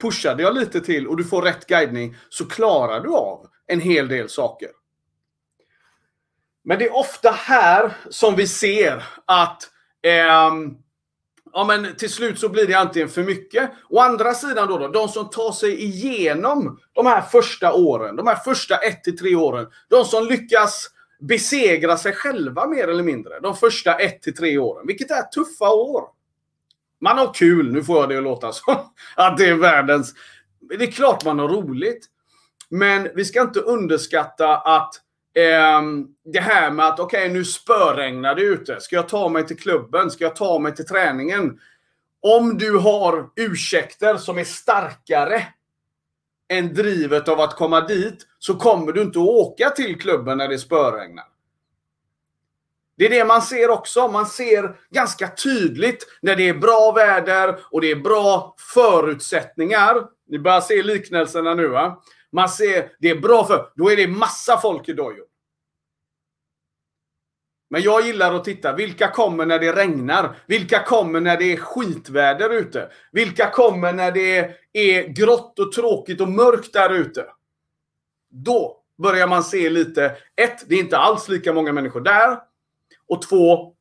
pushade 0.00 0.42
jag 0.42 0.54
lite 0.54 0.80
till 0.80 1.08
och 1.08 1.16
du 1.16 1.24
får 1.24 1.42
rätt 1.42 1.66
guidning 1.66 2.16
så 2.28 2.46
klarar 2.46 3.00
du 3.00 3.08
av 3.08 3.46
en 3.66 3.80
hel 3.80 4.08
del 4.08 4.28
saker. 4.28 4.68
Men 6.70 6.78
det 6.78 6.86
är 6.86 6.96
ofta 6.96 7.30
här 7.30 7.92
som 8.10 8.36
vi 8.36 8.46
ser 8.46 9.04
att 9.24 9.62
eh, 10.02 10.52
ja, 11.52 11.64
men 11.66 11.96
till 11.96 12.10
slut 12.10 12.38
så 12.38 12.48
blir 12.48 12.66
det 12.66 12.74
antingen 12.74 13.08
för 13.08 13.22
mycket. 13.22 13.70
Å 13.88 14.00
andra 14.00 14.34
sidan 14.34 14.68
då, 14.68 14.78
då 14.78 14.88
de 14.88 15.08
som 15.08 15.30
tar 15.30 15.52
sig 15.52 15.84
igenom 15.84 16.80
de 16.92 17.06
här 17.06 17.20
första 17.20 17.72
åren, 17.72 18.16
de 18.16 18.26
här 18.26 18.36
första 18.36 18.76
1 18.76 19.04
till 19.04 19.18
3 19.18 19.34
åren, 19.34 19.66
de 19.88 20.04
som 20.04 20.26
lyckas 20.26 20.90
besegra 21.20 21.96
sig 21.96 22.12
själva 22.12 22.66
mer 22.66 22.88
eller 22.88 23.02
mindre, 23.02 23.40
de 23.40 23.56
första 23.56 23.94
1 23.94 24.22
till 24.22 24.36
3 24.36 24.58
åren, 24.58 24.86
vilket 24.86 25.10
är 25.10 25.22
tuffa 25.22 25.70
år. 25.70 26.04
Man 27.00 27.18
har 27.18 27.34
kul, 27.34 27.72
nu 27.72 27.84
får 27.84 28.00
jag 28.00 28.08
det 28.08 28.16
att 28.16 28.22
låta 28.22 28.52
som 28.52 28.74
att 29.16 29.38
det 29.38 29.48
är 29.48 29.54
världens... 29.54 30.14
Det 30.60 30.84
är 30.84 30.90
klart 30.90 31.24
man 31.24 31.38
har 31.38 31.48
roligt. 31.48 32.06
Men 32.68 33.08
vi 33.14 33.24
ska 33.24 33.40
inte 33.40 33.60
underskatta 33.60 34.56
att 34.56 34.94
Ehm, 35.34 36.06
det 36.24 36.40
här 36.40 36.70
med 36.70 36.86
att 36.86 37.00
okej, 37.00 37.22
okay, 37.22 37.32
nu 37.32 37.44
spöregnar 37.44 38.34
det 38.34 38.42
ute. 38.42 38.80
Ska 38.80 38.96
jag 38.96 39.08
ta 39.08 39.28
mig 39.28 39.46
till 39.46 39.58
klubben? 39.58 40.10
Ska 40.10 40.24
jag 40.24 40.36
ta 40.36 40.58
mig 40.58 40.74
till 40.74 40.86
träningen? 40.86 41.60
Om 42.22 42.58
du 42.58 42.78
har 42.78 43.30
ursäkter 43.36 44.16
som 44.16 44.38
är 44.38 44.44
starkare 44.44 45.42
än 46.48 46.74
drivet 46.74 47.28
av 47.28 47.40
att 47.40 47.56
komma 47.56 47.80
dit 47.80 48.26
så 48.38 48.54
kommer 48.54 48.92
du 48.92 49.02
inte 49.02 49.18
att 49.18 49.28
åka 49.28 49.70
till 49.70 50.00
klubben 50.00 50.38
när 50.38 50.48
det 50.48 50.58
spöregnar. 50.58 51.24
Det 52.96 53.06
är 53.06 53.10
det 53.10 53.24
man 53.24 53.42
ser 53.42 53.70
också. 53.70 54.08
Man 54.08 54.26
ser 54.26 54.76
ganska 54.90 55.28
tydligt 55.28 56.06
när 56.22 56.36
det 56.36 56.48
är 56.48 56.54
bra 56.54 56.92
väder 56.92 57.58
och 57.70 57.80
det 57.80 57.90
är 57.90 57.96
bra 57.96 58.54
förutsättningar. 58.74 60.06
Ni 60.28 60.38
börjar 60.38 60.60
se 60.60 60.82
liknelserna 60.82 61.54
nu 61.54 61.68
va? 61.68 62.02
Man 62.32 62.48
ser, 62.48 62.92
det 62.98 63.10
är 63.10 63.20
bra 63.20 63.46
för, 63.46 63.72
då 63.76 63.90
är 63.90 63.96
det 63.96 64.06
massa 64.06 64.60
folk 64.60 64.88
i 64.88 64.92
dojor. 64.92 65.26
Men 67.70 67.82
jag 67.82 68.06
gillar 68.06 68.34
att 68.34 68.44
titta. 68.44 68.72
Vilka 68.72 69.08
kommer 69.08 69.46
när 69.46 69.58
det 69.58 69.72
regnar? 69.72 70.36
Vilka 70.46 70.82
kommer 70.82 71.20
när 71.20 71.36
det 71.36 71.52
är 71.52 71.56
skitväder 71.56 72.50
ute? 72.50 72.90
Vilka 73.12 73.50
kommer 73.50 73.92
när 73.92 74.12
det 74.12 74.56
är 74.72 75.08
grått 75.08 75.58
och 75.58 75.72
tråkigt 75.72 76.20
och 76.20 76.28
mörkt 76.28 76.72
där 76.72 76.94
ute? 76.94 77.26
Då 78.30 78.82
börjar 78.98 79.26
man 79.26 79.44
se 79.44 79.70
lite. 79.70 80.16
Ett, 80.36 80.68
det 80.68 80.74
är 80.74 80.78
inte 80.78 80.98
alls 80.98 81.28
lika 81.28 81.52
många 81.52 81.72
människor 81.72 82.00
där. 82.00 82.38
Och 83.06 83.22
två, 83.22 83.74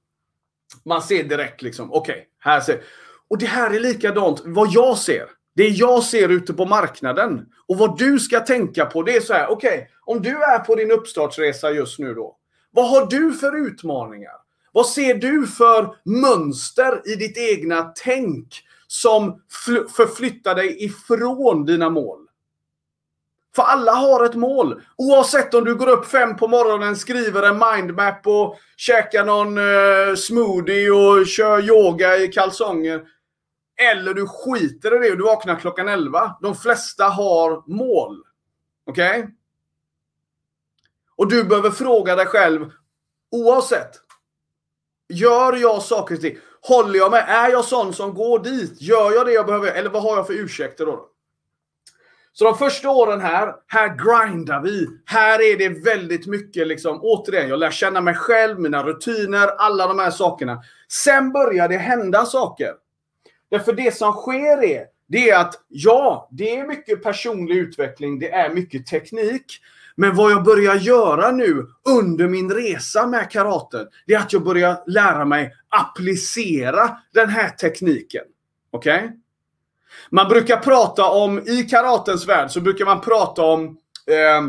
man 0.86 1.02
ser 1.02 1.24
direkt 1.24 1.62
liksom, 1.62 1.94
okej, 1.94 2.14
okay, 2.14 2.26
här 2.40 2.60
ser... 2.60 2.84
Och 3.28 3.38
det 3.38 3.46
här 3.46 3.72
är 3.72 3.80
likadant 3.80 4.42
vad 4.46 4.70
jag 4.72 4.98
ser. 4.98 5.30
Det 5.56 5.68
jag 5.68 6.04
ser 6.04 6.30
ute 6.30 6.54
på 6.54 6.66
marknaden. 6.66 7.46
Och 7.68 7.78
vad 7.78 7.98
du 7.98 8.20
ska 8.20 8.40
tänka 8.40 8.86
på, 8.86 9.04
det 9.04 9.16
är 9.16 9.22
så 9.22 9.34
här, 9.34 9.52
okej, 9.52 9.78
okay, 9.78 9.88
om 10.06 10.22
du 10.22 10.44
är 10.44 10.60
på 10.60 10.76
din 10.76 10.92
uppstartsresa 10.92 11.72
just 11.72 12.00
nu 12.00 12.14
då. 12.14 12.36
Vad 12.72 12.90
har 12.90 13.06
du 13.06 13.34
för 13.34 13.68
utmaningar? 13.68 14.32
Vad 14.72 14.86
ser 14.86 15.14
du 15.14 15.48
för 15.48 15.96
mönster 16.06 17.02
i 17.06 17.16
ditt 17.16 17.38
egna 17.38 17.94
tänk 18.04 18.48
som 18.88 19.42
förflyttar 19.96 20.56
dig 20.56 20.86
ifrån 20.86 21.66
dina 21.66 21.90
mål? 21.90 22.20
För 23.56 23.64
alla 23.64 23.92
har 23.92 24.26
ett 24.26 24.36
mål. 24.36 24.82
Oavsett 24.98 25.54
om 25.54 25.64
du 25.64 25.76
går 25.76 25.90
upp 25.90 26.06
fem 26.06 26.36
på 26.36 26.48
morgonen, 26.48 26.96
skriver 26.96 27.44
en 27.44 27.62
mindmap 27.74 28.28
och 28.28 28.58
käkar 28.78 29.26
någon 29.26 29.58
eh, 29.58 30.16
smoothie 30.16 30.92
och 30.92 31.28
kör 31.28 31.62
yoga 31.62 32.18
i 32.18 32.28
kalsonger. 32.28 33.02
Eller 33.80 34.14
du 34.14 34.28
skiter 34.28 34.96
i 34.96 35.00
det 35.00 35.12
och 35.12 35.18
du 35.18 35.24
vaknar 35.24 35.60
klockan 35.60 35.88
11. 35.88 36.36
De 36.42 36.56
flesta 36.56 37.04
har 37.04 37.64
mål. 37.68 38.24
Okej? 38.86 39.20
Okay? 39.20 39.32
Och 41.16 41.30
du 41.30 41.44
behöver 41.44 41.72
fråga 41.72 42.16
dig 42.16 42.26
själv, 42.26 42.72
oavsett. 43.32 43.92
Gör 45.10 45.56
jag 45.56 45.82
saker 45.82 46.16
och 46.16 46.22
ting? 46.22 46.38
Håller 46.62 47.00
jag 47.00 47.12
med? 47.12 47.26
Är 47.28 47.50
jag 47.50 47.66
sån 47.66 47.94
som 47.94 48.14
går 48.14 48.40
dit? 48.40 48.82
Gör 48.82 49.12
jag 49.12 49.26
det 49.26 49.32
jag 49.32 49.46
behöver? 49.46 49.72
Eller 49.72 49.90
vad 49.90 50.04
har 50.04 50.16
jag 50.16 50.28
för 50.28 50.34
ursäkter 50.34 50.86
då? 50.86 51.10
Så 52.32 52.46
de 52.46 52.58
första 52.58 52.90
åren 52.90 53.22
här, 53.22 53.56
här 53.68 53.88
grindar 53.88 54.62
vi. 54.62 54.88
Här 55.06 55.42
är 55.42 55.58
det 55.58 55.70
väldigt 55.70 56.28
mycket 56.28 56.68
liksom, 56.68 57.00
återigen, 57.02 57.50
jag 57.50 57.60
lär 57.60 57.72
känna 57.72 58.02
mig 58.02 58.16
själv, 58.16 58.60
mina 58.60 58.84
rutiner, 58.84 59.48
alla 59.48 59.88
de 59.88 60.00
här 60.00 60.12
sakerna. 60.12 60.64
Sen 61.04 61.32
börjar 61.32 61.70
det 61.70 61.78
hända 61.78 62.26
saker. 62.26 62.74
Därför 63.50 63.74
det 63.74 63.96
som 63.96 64.14
sker 64.14 64.64
är, 64.64 64.86
det 65.08 65.30
är 65.30 65.40
att 65.40 65.56
ja, 65.68 66.30
det 66.32 66.56
är 66.56 66.68
mycket 66.68 67.04
personlig 67.04 67.56
utveckling, 67.56 68.20
det 68.20 68.32
är 68.32 68.50
mycket 68.50 68.88
teknik. 68.88 69.46
Men 69.96 70.16
vad 70.16 70.32
jag 70.32 70.44
börjar 70.44 70.76
göra 70.76 71.32
nu 71.32 71.68
under 71.90 72.28
min 72.28 72.52
resa 72.52 73.08
med 73.08 73.32
karaten, 73.32 73.88
det 74.08 74.14
är 74.14 74.20
att 74.20 74.34
jag 74.34 74.44
börjar 74.44 74.84
lära 74.88 75.26
mig 75.26 75.54
applicera 75.70 76.98
den 77.14 77.30
här 77.30 77.50
tekniken. 77.50 78.24
Okej? 78.72 78.98
Okay? 78.98 79.10
Man 80.10 80.30
brukar 80.30 80.58
prata 80.58 81.10
om, 81.10 81.40
i 81.40 81.64
karatens 81.64 82.28
värld 82.28 82.52
så 82.52 82.62
brukar 82.62 82.86
man 82.86 83.02
prata 83.02 83.42
om, 83.42 83.66
eh, 84.08 84.42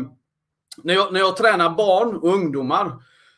när, 0.83 0.93
jag, 0.93 1.13
när 1.13 1.19
jag 1.19 1.37
tränar 1.37 1.69
barn 1.69 2.15
och 2.15 2.33
ungdomar, 2.33 2.91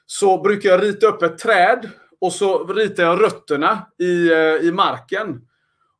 så 0.05 0.41
brukar 0.41 0.69
jag 0.69 0.83
rita 0.83 1.07
upp 1.07 1.21
ett 1.21 1.37
träd 1.37 1.89
och 2.21 2.33
så 2.33 2.67
ritar 2.67 3.03
jag 3.03 3.23
rötterna 3.23 3.87
i, 3.99 4.31
eh, 4.31 4.37
i 4.37 4.71
marken. 4.71 5.41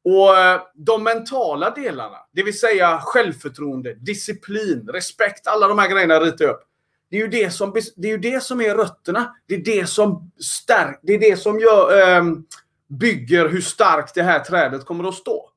Och 0.04 0.38
eh, 0.38 0.62
de 0.74 1.04
mentala 1.04 1.70
delarna, 1.70 2.18
det 2.32 2.44
vill 2.44 2.60
säga 2.60 3.00
självförtroende, 3.02 3.94
disciplin, 3.94 4.90
respekt, 4.94 5.48
alla 5.48 5.68
de 5.68 5.80
här 5.80 5.90
grejerna 5.90 6.20
ritar 6.20 6.46
jag 6.46 6.54
upp. 6.54 6.64
Det 7.10 7.18
är 7.18 7.22
ju 7.22 7.28
det 7.28 7.50
som, 7.50 7.74
det 7.96 8.08
är, 8.08 8.12
ju 8.12 8.18
det 8.18 8.44
som 8.44 8.62
är 8.62 8.76
rötterna. 8.76 9.36
Det 9.46 9.56
är 9.56 9.64
det 9.64 9.88
som 9.88 10.32
stärk, 10.40 11.00
det 11.04 11.14
är 11.14 11.20
det 11.20 11.38
som 11.38 11.60
gör, 11.60 12.18
eh, 12.18 12.24
bygger 12.88 13.50
hur 13.50 13.62
starkt 13.62 14.16
det 14.16 14.24
här 14.24 14.40
trädet 14.40 14.86
kommer 14.86 15.10
att 15.10 15.16
stå. 15.16 15.50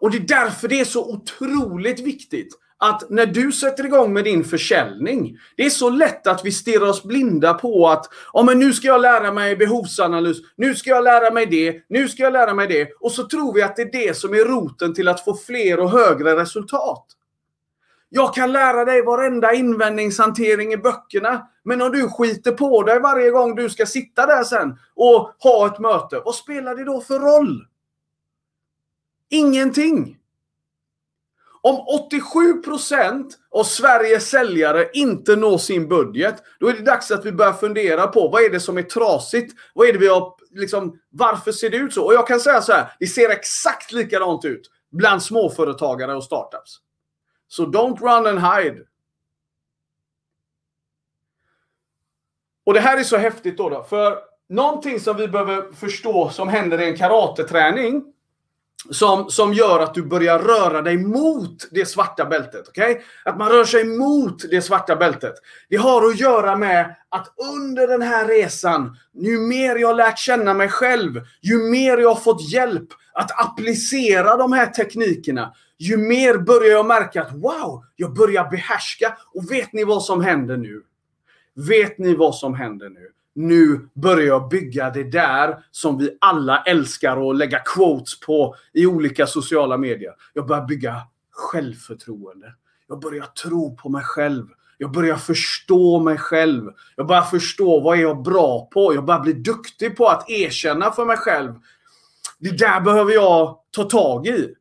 Och 0.00 0.10
det 0.10 0.16
är 0.16 0.44
därför 0.44 0.68
det 0.68 0.80
är 0.80 0.84
så 0.84 1.12
otroligt 1.12 2.00
viktigt 2.00 2.58
att 2.78 3.10
när 3.10 3.26
du 3.26 3.52
sätter 3.52 3.86
igång 3.86 4.12
med 4.12 4.24
din 4.24 4.44
försäljning, 4.44 5.38
det 5.56 5.66
är 5.66 5.70
så 5.70 5.90
lätt 5.90 6.26
att 6.26 6.44
vi 6.44 6.52
stirrar 6.52 6.86
oss 6.86 7.02
blinda 7.02 7.54
på 7.54 7.88
att 7.88 8.06
ja, 8.32 8.42
men 8.42 8.58
nu 8.58 8.72
ska 8.72 8.86
jag 8.86 9.00
lära 9.00 9.32
mig 9.32 9.56
behovsanalys, 9.56 10.38
nu 10.56 10.74
ska 10.74 10.90
jag 10.90 11.04
lära 11.04 11.30
mig 11.30 11.46
det, 11.46 11.84
nu 11.88 12.08
ska 12.08 12.22
jag 12.22 12.32
lära 12.32 12.54
mig 12.54 12.66
det. 12.66 12.88
Och 13.00 13.12
så 13.12 13.28
tror 13.28 13.54
vi 13.54 13.62
att 13.62 13.76
det 13.76 13.82
är 13.82 13.92
det 13.92 14.16
som 14.16 14.34
är 14.34 14.44
roten 14.44 14.94
till 14.94 15.08
att 15.08 15.24
få 15.24 15.36
fler 15.36 15.80
och 15.80 15.90
högre 15.90 16.36
resultat. 16.36 17.06
Jag 18.08 18.34
kan 18.34 18.52
lära 18.52 18.84
dig 18.84 19.02
varenda 19.02 19.52
invändningshantering 19.52 20.72
i 20.72 20.76
böckerna. 20.76 21.48
Men 21.62 21.82
om 21.82 21.92
du 21.92 22.08
skiter 22.08 22.52
på 22.52 22.82
dig 22.82 23.00
varje 23.00 23.30
gång 23.30 23.54
du 23.54 23.70
ska 23.70 23.86
sitta 23.86 24.26
där 24.26 24.44
sen 24.44 24.78
och 24.94 25.32
ha 25.38 25.66
ett 25.66 25.78
möte, 25.78 26.22
vad 26.24 26.34
spelar 26.34 26.74
det 26.74 26.84
då 26.84 27.00
för 27.00 27.18
roll? 27.18 27.66
Ingenting. 29.30 30.18
Om 31.62 31.76
87% 32.10 33.30
av 33.50 33.64
Sveriges 33.64 34.30
säljare 34.30 34.88
inte 34.92 35.36
når 35.36 35.58
sin 35.58 35.88
budget, 35.88 36.42
då 36.60 36.68
är 36.68 36.72
det 36.72 36.82
dags 36.82 37.10
att 37.10 37.24
vi 37.24 37.32
börjar 37.32 37.52
fundera 37.52 38.06
på 38.06 38.28
vad 38.28 38.42
är 38.42 38.50
det 38.50 38.60
som 38.60 38.78
är 38.78 38.82
trasigt? 38.82 39.58
Vad 39.74 39.88
är 39.88 39.92
det 39.92 39.98
vi 39.98 40.08
har, 40.08 40.34
liksom, 40.50 40.98
varför 41.10 41.52
ser 41.52 41.70
det 41.70 41.76
ut 41.76 41.94
så? 41.94 42.04
Och 42.04 42.14
jag 42.14 42.26
kan 42.26 42.40
säga 42.40 42.60
så 42.60 42.72
här, 42.72 42.92
det 42.98 43.06
ser 43.06 43.30
exakt 43.30 43.92
likadant 43.92 44.44
ut 44.44 44.70
bland 44.90 45.22
småföretagare 45.22 46.14
och 46.16 46.24
startups. 46.24 46.76
Så 47.48 47.64
don't 47.64 48.00
run 48.00 48.26
and 48.26 48.40
hide. 48.40 48.84
Och 52.66 52.74
det 52.74 52.80
här 52.80 52.98
är 52.98 53.02
så 53.02 53.16
häftigt 53.16 53.56
då, 53.56 53.68
då 53.68 53.82
för 53.82 54.18
någonting 54.48 55.00
som 55.00 55.16
vi 55.16 55.28
behöver 55.28 55.72
förstå 55.72 56.30
som 56.30 56.48
händer 56.48 56.80
i 56.80 56.88
en 56.88 56.96
karateträning 56.96 58.04
som, 58.90 59.30
som 59.30 59.54
gör 59.54 59.80
att 59.80 59.94
du 59.94 60.02
börjar 60.02 60.38
röra 60.38 60.82
dig 60.82 60.98
mot 60.98 61.68
det 61.70 61.86
svarta 61.86 62.24
bältet. 62.24 62.68
Okay? 62.68 62.96
Att 63.24 63.38
man 63.38 63.48
rör 63.48 63.64
sig 63.64 63.84
mot 63.84 64.50
det 64.50 64.62
svarta 64.62 64.96
bältet. 64.96 65.34
Det 65.68 65.76
har 65.76 66.08
att 66.08 66.20
göra 66.20 66.56
med 66.56 66.96
att 67.08 67.34
under 67.54 67.88
den 67.88 68.02
här 68.02 68.28
resan, 68.28 68.96
ju 69.14 69.38
mer 69.38 69.76
jag 69.76 69.96
lärt 69.96 70.18
känna 70.18 70.54
mig 70.54 70.68
själv, 70.68 71.20
ju 71.40 71.58
mer 71.58 71.98
jag 71.98 72.22
fått 72.22 72.52
hjälp 72.52 72.88
att 73.12 73.44
applicera 73.44 74.36
de 74.36 74.52
här 74.52 74.66
teknikerna, 74.66 75.52
ju 75.78 75.96
mer 75.96 76.38
börjar 76.38 76.70
jag 76.70 76.86
märka 76.86 77.22
att 77.22 77.32
wow, 77.32 77.84
jag 77.96 78.14
börjar 78.14 78.50
behärska. 78.50 79.16
Och 79.34 79.50
vet 79.50 79.72
ni 79.72 79.84
vad 79.84 80.02
som 80.02 80.24
händer 80.24 80.56
nu? 80.56 80.82
Vet 81.68 81.98
ni 81.98 82.14
vad 82.14 82.34
som 82.34 82.54
händer 82.54 82.88
nu? 82.88 83.10
Nu 83.38 83.88
börjar 83.94 84.26
jag 84.26 84.48
bygga 84.48 84.90
det 84.90 85.04
där 85.04 85.58
som 85.70 85.98
vi 85.98 86.16
alla 86.20 86.62
älskar 86.62 87.30
att 87.30 87.36
lägga 87.36 87.58
quotes 87.58 88.20
på 88.20 88.54
i 88.72 88.86
olika 88.86 89.26
sociala 89.26 89.76
medier. 89.76 90.12
Jag 90.32 90.46
börjar 90.46 90.64
bygga 90.64 90.96
självförtroende. 91.30 92.54
Jag 92.88 93.00
börjar 93.00 93.24
tro 93.24 93.76
på 93.76 93.88
mig 93.88 94.02
själv. 94.04 94.46
Jag 94.78 94.92
börjar 94.92 95.16
förstå 95.16 96.00
mig 96.00 96.18
själv. 96.18 96.70
Jag 96.96 97.06
börjar 97.06 97.22
förstå 97.22 97.80
vad 97.80 97.98
är 97.98 98.02
jag 98.02 98.22
bra 98.22 98.68
på. 98.72 98.94
Jag 98.94 99.04
börjar 99.04 99.20
bli 99.20 99.32
duktig 99.32 99.96
på 99.96 100.06
att 100.06 100.30
erkänna 100.30 100.92
för 100.92 101.04
mig 101.04 101.16
själv. 101.16 101.54
Det 102.38 102.58
där 102.58 102.80
behöver 102.80 103.12
jag 103.12 103.58
ta 103.70 103.84
tag 103.84 104.26
i. 104.26 104.54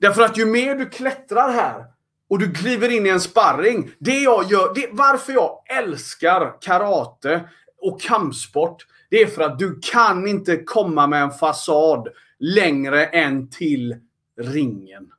Därför 0.00 0.22
att 0.22 0.38
ju 0.38 0.46
mer 0.46 0.74
du 0.74 0.88
klättrar 0.88 1.52
här, 1.52 1.84
och 2.30 2.38
du 2.38 2.52
kliver 2.52 2.88
in 2.88 3.06
i 3.06 3.08
en 3.08 3.20
sparring. 3.20 3.90
Det 3.98 4.18
jag 4.18 4.50
gör, 4.50 4.74
det, 4.74 4.88
varför 4.92 5.32
jag 5.32 5.62
älskar 5.78 6.60
karate 6.60 7.48
och 7.80 8.00
kampsport, 8.00 8.86
det 9.10 9.22
är 9.22 9.26
för 9.26 9.42
att 9.42 9.58
du 9.58 9.80
kan 9.82 10.28
inte 10.28 10.56
komma 10.56 11.06
med 11.06 11.22
en 11.22 11.30
fasad 11.30 12.08
längre 12.38 13.06
än 13.06 13.50
till 13.50 13.96
ringen. 14.40 15.10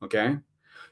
Okej? 0.00 0.26
Okay? 0.26 0.36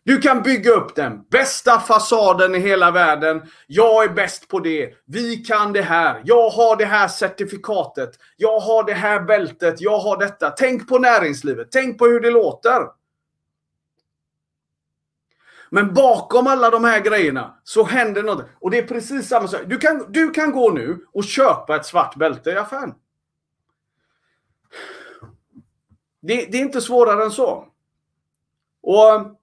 Du 0.02 0.20
kan 0.20 0.42
bygga 0.42 0.70
upp 0.70 0.94
den 0.94 1.20
bästa 1.30 1.80
fasaden 1.80 2.54
i 2.54 2.58
hela 2.58 2.90
världen. 2.90 3.42
Jag 3.66 4.04
är 4.04 4.08
bäst 4.08 4.48
på 4.48 4.60
det. 4.60 4.94
Vi 5.06 5.36
kan 5.36 5.72
det 5.72 5.82
här. 5.82 6.22
Jag 6.24 6.50
har 6.50 6.76
det 6.76 6.84
här 6.84 7.08
certifikatet. 7.08 8.10
Jag 8.36 8.60
har 8.60 8.84
det 8.84 8.92
här 8.92 9.20
bältet. 9.20 9.80
Jag 9.80 9.98
har 9.98 10.18
detta. 10.18 10.50
Tänk 10.50 10.88
på 10.88 10.98
näringslivet. 10.98 11.68
Tänk 11.70 11.98
på 11.98 12.06
hur 12.06 12.20
det 12.20 12.30
låter. 12.30 12.99
Men 15.72 15.94
bakom 15.94 16.46
alla 16.46 16.70
de 16.70 16.84
här 16.84 17.00
grejerna 17.00 17.58
så 17.64 17.84
händer 17.84 18.22
något. 18.22 18.44
Och 18.58 18.70
det 18.70 18.78
är 18.78 18.86
precis 18.86 19.28
samma 19.28 19.48
sak. 19.48 19.60
Du 19.66 19.78
kan, 19.78 20.12
du 20.12 20.30
kan 20.30 20.52
gå 20.52 20.70
nu 20.70 21.06
och 21.12 21.24
köpa 21.24 21.76
ett 21.76 21.86
svart 21.86 22.16
bälte 22.16 22.50
i 22.50 22.56
affären. 22.56 22.94
Det, 26.20 26.46
det 26.46 26.58
är 26.58 26.62
inte 26.62 26.80
svårare 26.80 27.24
än 27.24 27.30
så. 27.30 27.68
Och, 28.82 29.38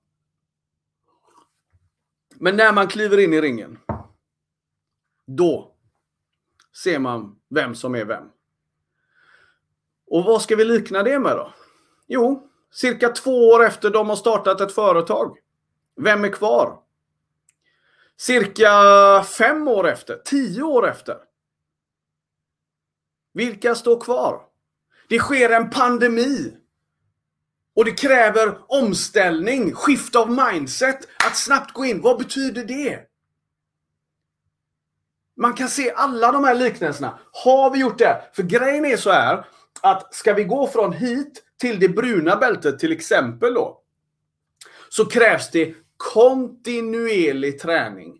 men 2.35 2.55
när 2.55 2.73
man 2.73 2.87
kliver 2.87 3.17
in 3.17 3.33
i 3.33 3.41
ringen. 3.41 3.79
Då 5.25 5.75
ser 6.83 6.99
man 6.99 7.39
vem 7.49 7.75
som 7.75 7.95
är 7.95 8.05
vem. 8.05 8.29
Och 10.07 10.23
vad 10.23 10.41
ska 10.41 10.55
vi 10.55 10.65
likna 10.65 11.03
det 11.03 11.19
med 11.19 11.37
då? 11.37 11.53
Jo, 12.07 12.49
cirka 12.71 13.09
två 13.09 13.49
år 13.49 13.65
efter 13.65 13.89
de 13.89 14.09
har 14.09 14.15
startat 14.15 14.61
ett 14.61 14.75
företag. 14.75 15.37
Vem 15.97 16.23
är 16.23 16.29
kvar? 16.29 16.79
Cirka 18.17 18.71
fem 19.23 19.67
år 19.67 19.87
efter, 19.87 20.15
tio 20.25 20.63
år 20.63 20.87
efter. 20.87 21.17
Vilka 23.33 23.75
står 23.75 24.01
kvar? 24.01 24.41
Det 25.09 25.19
sker 25.19 25.49
en 25.49 25.69
pandemi. 25.69 26.57
Och 27.75 27.85
det 27.85 27.91
kräver 27.91 28.59
omställning, 28.67 29.73
skift 29.73 30.15
av 30.15 30.31
mindset, 30.31 31.07
att 31.25 31.37
snabbt 31.37 31.73
gå 31.73 31.85
in. 31.85 32.01
Vad 32.01 32.17
betyder 32.17 32.65
det? 32.65 32.99
Man 35.35 35.53
kan 35.53 35.69
se 35.69 35.91
alla 35.91 36.31
de 36.31 36.43
här 36.43 36.55
liknelserna. 36.55 37.19
Har 37.31 37.71
vi 37.71 37.79
gjort 37.79 37.97
det? 37.97 38.21
För 38.33 38.43
grejen 38.43 38.85
är 38.85 38.97
så 38.97 39.11
här 39.11 39.45
att 39.81 40.13
ska 40.13 40.33
vi 40.33 40.43
gå 40.43 40.67
från 40.67 40.93
hit 40.93 41.43
till 41.57 41.79
det 41.79 41.89
bruna 41.89 42.35
bältet 42.35 42.79
till 42.79 42.91
exempel 42.91 43.53
då. 43.53 43.81
Så 44.89 45.05
krävs 45.05 45.51
det 45.51 45.75
kontinuerlig 45.97 47.59
träning. 47.59 48.13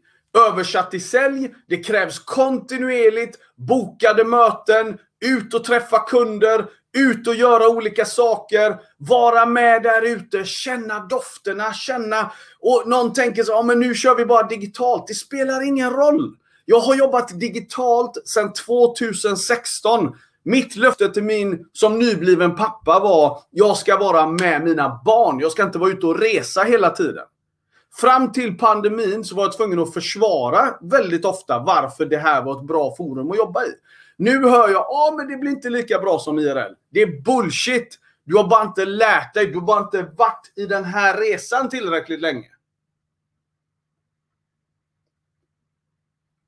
Översatt 0.50 0.94
i 0.94 1.00
sälj, 1.00 1.54
det 1.68 1.78
krävs 1.78 2.20
kontinuerligt 2.20 3.40
bokade 3.56 4.24
möten, 4.24 4.98
ut 5.26 5.54
och 5.54 5.63
träffa 5.63 6.00
kunder, 6.00 6.66
ut 6.98 7.28
och 7.28 7.36
göra 7.36 7.70
olika 7.70 8.06
saker, 8.06 8.78
vara 8.98 9.46
med 9.46 9.84
där 9.84 10.02
ute, 10.02 10.46
känna 10.46 11.00
dofterna, 11.00 11.74
känna... 11.74 12.32
Och 12.60 12.84
någon 12.86 13.13
tänker 13.13 13.44
så, 13.44 13.52
ja 13.52 13.62
men 13.62 13.80
nu 13.80 13.96
kör 13.96 14.16
vi 14.16 14.26
bara 14.26 14.48
digitalt. 14.48 15.08
Det 15.08 15.13
spelar 15.13 15.68
ingen 15.68 15.90
roll. 15.90 16.36
Jag 16.66 16.80
har 16.80 16.96
jobbat 16.96 17.40
digitalt 17.40 18.28
sedan 18.28 18.54
2016. 18.54 20.16
Mitt 20.44 20.76
löfte 20.76 21.10
till 21.10 21.24
min 21.24 21.66
som 21.74 22.00
nybliven 22.00 22.56
pappa 22.56 23.00
var, 23.00 23.40
jag 23.52 23.78
ska 23.78 23.98
vara 23.98 24.28
med 24.28 24.63
mina 24.63 25.02
barn. 25.06 25.40
Jag 25.40 25.52
ska 25.52 25.63
inte 25.63 25.80
vara 25.80 25.90
ute 25.90 26.08
och 26.08 26.20
resa 26.20 26.63
hela 26.63 26.90
tiden. 26.90 27.26
Fram 28.01 28.31
till 28.31 28.57
pandemin 28.57 29.23
så 29.23 29.36
var 29.36 29.43
jag 29.43 29.57
tvungen 29.57 29.79
att 29.79 29.93
försvara 29.93 30.77
väldigt 30.81 31.25
ofta 31.25 31.60
varför 31.60 32.05
det 32.05 32.17
här 32.17 32.43
var 32.43 32.60
ett 32.60 32.67
bra 32.67 32.95
forum 32.95 33.31
att 33.31 33.38
jobba 33.38 33.63
i. 33.63 33.69
Nu 34.17 34.47
hör 34.49 34.69
jag, 34.69 34.86
ja 34.89 35.13
men 35.17 35.27
det 35.27 35.38
blir 35.38 35.51
inte 35.51 35.69
lika 35.69 35.99
bra 35.99 36.19
som 36.19 36.39
IRL. 36.39 36.73
Det 36.89 37.01
är 37.01 37.21
bullshit. 37.21 37.99
Du 38.23 38.38
har 38.38 38.47
bara 38.47 38.63
inte 38.63 38.86
lärt 38.86 39.33
dig, 39.33 39.47
du 39.47 39.53
har 39.53 39.65
bara 39.65 39.79
inte 39.79 40.01
varit 40.17 40.53
i 40.55 40.65
den 40.65 40.86
här 40.86 41.17
resan 41.17 41.69
tillräckligt 41.69 42.21
länge. 42.21 42.45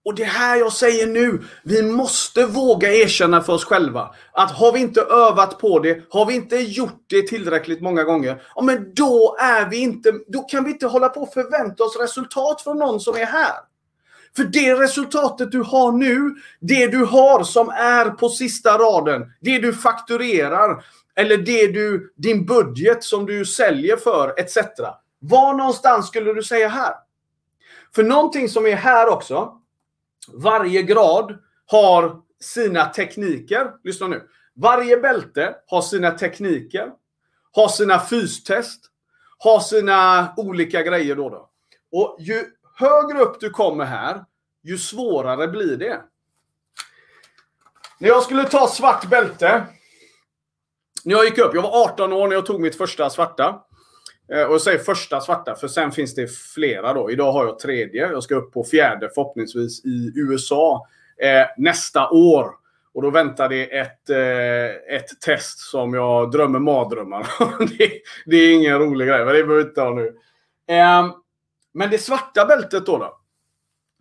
Och 0.10 0.16
det 0.16 0.24
här 0.24 0.58
jag 0.58 0.74
säger 0.74 1.08
nu, 1.08 1.42
vi 1.64 1.84
måste 1.84 2.46
våga 2.46 2.94
erkänna 2.94 3.42
för 3.42 3.54
oss 3.54 3.66
själva 3.66 4.16
att 4.32 4.52
har 4.52 4.72
vi 4.72 4.80
inte 4.80 5.02
övat 5.02 5.60
på 5.60 5.80
det, 5.80 6.02
har 6.10 6.26
vi 6.26 6.36
inte 6.36 6.56
gjort 6.56 7.04
det 7.08 7.28
tillräckligt 7.28 7.82
många 7.82 8.04
gånger, 8.04 8.42
ja 8.56 8.62
men 8.62 8.94
då 8.94 9.38
är 9.40 9.70
vi 9.70 9.78
inte, 9.78 10.14
då 10.28 10.42
kan 10.42 10.64
vi 10.64 10.72
inte 10.72 10.88
hålla 10.88 11.10
på 11.10 11.22
och 11.22 11.34
förvänta 11.34 11.84
oss 11.84 11.98
resultat 12.00 12.62
från 12.62 12.78
någon 12.78 13.00
som 13.00 13.16
är 13.16 13.26
här. 13.26 13.54
För 14.36 14.44
det 14.44 14.76
resultatet 14.76 15.52
du 15.52 15.62
har 15.62 15.92
nu, 15.92 16.36
det 16.60 16.88
du 16.88 17.06
har 17.06 17.44
som 17.44 17.70
är 17.70 18.10
på 18.10 18.30
sista 18.30 18.78
raden, 18.78 19.22
det 19.42 19.60
du 19.60 19.74
fakturerar, 19.74 20.84
eller 21.16 21.38
det 21.38 21.68
du, 21.68 22.14
din 22.16 22.46
budget 22.46 23.04
som 23.04 23.26
du 23.26 23.46
säljer 23.46 23.98
för, 23.98 24.40
etc. 24.40 24.58
Var 25.20 25.54
någonstans 25.54 26.08
skulle 26.08 26.34
du 26.34 26.44
säga 26.44 26.68
här? 26.68 26.94
För 27.96 28.04
någonting 28.04 28.50
som 28.50 28.68
är 28.68 28.76
här 28.76 29.10
också, 29.10 29.59
varje 30.28 30.82
grad 30.82 31.38
har 31.66 32.22
sina 32.40 32.86
tekniker. 32.86 33.72
Lyssna 33.84 34.08
nu. 34.08 34.28
Varje 34.56 34.98
bälte 34.98 35.56
har 35.68 35.82
sina 35.82 36.12
tekniker, 36.12 36.92
har 37.52 37.68
sina 37.68 38.00
fystest, 38.00 38.86
har 39.38 39.60
sina 39.60 40.34
olika 40.38 40.84
grejer 40.84 41.16
då. 41.16 41.30
då. 41.30 41.50
Och 41.92 42.18
ju 42.20 42.46
högre 42.76 43.20
upp 43.20 43.40
du 43.40 43.50
kommer 43.50 43.86
här, 43.86 44.26
ju 44.64 44.78
svårare 44.78 45.48
blir 45.48 45.78
det. 45.78 46.02
När 48.00 48.08
jag 48.08 48.24
skulle 48.24 48.44
ta 48.44 48.68
svart 48.68 49.10
bälte, 49.10 49.66
när 51.04 51.16
jag 51.16 51.26
gick 51.26 51.38
upp, 51.38 51.56
jag 51.56 51.62
var 51.62 51.84
18 51.84 52.14
år 52.14 52.28
när 52.28 52.36
jag 52.36 52.46
tog 52.46 52.62
mitt 52.62 52.78
första 52.78 53.10
svarta. 53.10 53.64
Eh, 54.32 54.44
och 54.44 54.54
jag 54.54 54.62
säger 54.62 54.80
första 54.80 55.22
svarta, 55.22 55.56
för 55.56 55.68
sen 55.68 55.92
finns 55.92 56.16
det 56.16 56.28
flera 56.28 56.94
då. 56.94 57.12
Idag 57.12 57.32
har 57.32 57.46
jag 57.46 57.60
tredje. 57.60 58.12
Jag 58.12 58.24
ska 58.24 58.36
upp 58.36 58.54
på 58.54 58.64
fjärde 58.64 59.10
förhoppningsvis 59.16 59.86
i 59.86 60.12
USA 60.16 60.88
eh, 61.22 61.48
nästa 61.58 62.10
år. 62.10 62.52
Och 62.94 63.02
då 63.02 63.10
väntar 63.10 63.50
det 63.50 63.78
ett, 63.78 64.10
eh, 64.10 64.96
ett 64.96 65.22
test 65.26 65.60
som 65.60 65.94
jag 65.94 66.32
drömmer 66.32 66.60
mardrömmar 66.60 67.28
det, 67.78 67.92
det 68.26 68.38
är 68.38 68.54
ingen 68.56 68.80
rolig 68.80 69.08
grej, 69.08 69.26
men 69.26 69.34
det 69.36 69.44
behöver 69.44 69.56
vi 69.56 69.70
inte 69.70 69.82
ha 69.82 69.94
nu. 69.94 70.08
Eh, 70.68 71.16
men 71.74 71.90
det 71.90 71.98
svarta 71.98 72.46
bältet 72.46 72.86
då, 72.86 72.98
då 72.98 73.19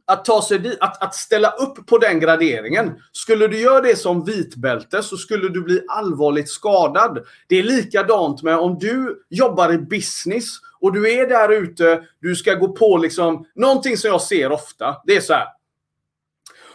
att 0.08 0.24
ta 0.24 0.42
sig 0.42 0.58
dit, 0.58 0.78
att, 0.80 1.02
att 1.02 1.14
ställa 1.14 1.50
upp 1.50 1.86
på 1.86 1.98
den 1.98 2.20
graderingen. 2.20 2.92
Skulle 3.12 3.48
du 3.48 3.60
göra 3.60 3.80
det 3.80 3.96
som 3.96 4.24
vitbälte 4.24 5.02
så 5.02 5.16
skulle 5.16 5.48
du 5.48 5.62
bli 5.62 5.80
allvarligt 5.88 6.48
skadad. 6.48 7.26
Det 7.48 7.58
är 7.58 7.62
likadant 7.62 8.42
med 8.42 8.58
om 8.58 8.78
du 8.78 9.22
jobbar 9.28 9.72
i 9.72 9.78
business 9.78 10.44
och 10.80 10.92
du 10.92 11.12
är 11.12 11.28
där 11.28 11.48
ute, 11.48 12.02
du 12.20 12.36
ska 12.36 12.54
gå 12.54 12.68
på 12.68 12.96
liksom, 12.96 13.46
någonting 13.54 13.96
som 13.96 14.10
jag 14.10 14.22
ser 14.22 14.52
ofta, 14.52 14.96
det 15.04 15.16
är 15.16 15.20
så 15.20 15.32
här. 15.32 15.46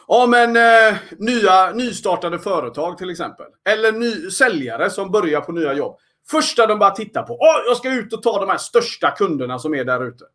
Ja 0.08 0.28
men 0.28 0.56
eh, 0.56 0.98
nya, 1.17 1.72
nystartade 1.72 2.39
företag 2.39 2.98
till 2.98 3.10
exempel. 3.10 3.46
Eller 3.69 3.91
ny, 3.91 4.30
säljare 4.30 4.89
som 4.89 5.12
börjar 5.12 5.41
på 5.41 5.52
nya 5.52 5.74
jobb. 5.74 5.98
Första 6.30 6.67
de 6.67 6.80
bara 6.80 6.91
tittar 6.91 7.24
på, 7.24 7.34
oh, 7.34 7.63
jag 7.67 7.78
ska 7.78 7.93
ut 7.93 8.13
och 8.13 8.24
ta 8.24 8.39
de 8.39 8.50
här 8.50 8.58
största 8.58 9.12
kunderna 9.12 9.60
som 9.60 9.76
är 9.76 9.84
där 9.84 10.08
ute. 10.08 10.26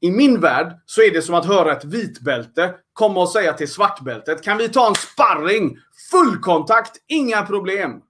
I 0.00 0.10
min 0.10 0.40
värld 0.40 0.72
så 0.86 1.02
är 1.02 1.10
det 1.10 1.22
som 1.22 1.34
att 1.34 1.46
höra 1.46 1.72
ett 1.72 1.84
vitbälte 1.84 2.74
komma 2.92 3.20
och 3.20 3.28
säga 3.28 3.52
till 3.52 3.70
svartbältet 3.70 4.42
Kan 4.42 4.58
vi 4.58 4.68
ta 4.68 4.88
en 4.88 4.94
sparring? 4.94 5.78
Fullkontakt, 6.10 6.96
inga 7.06 7.42
problem. 7.42 8.02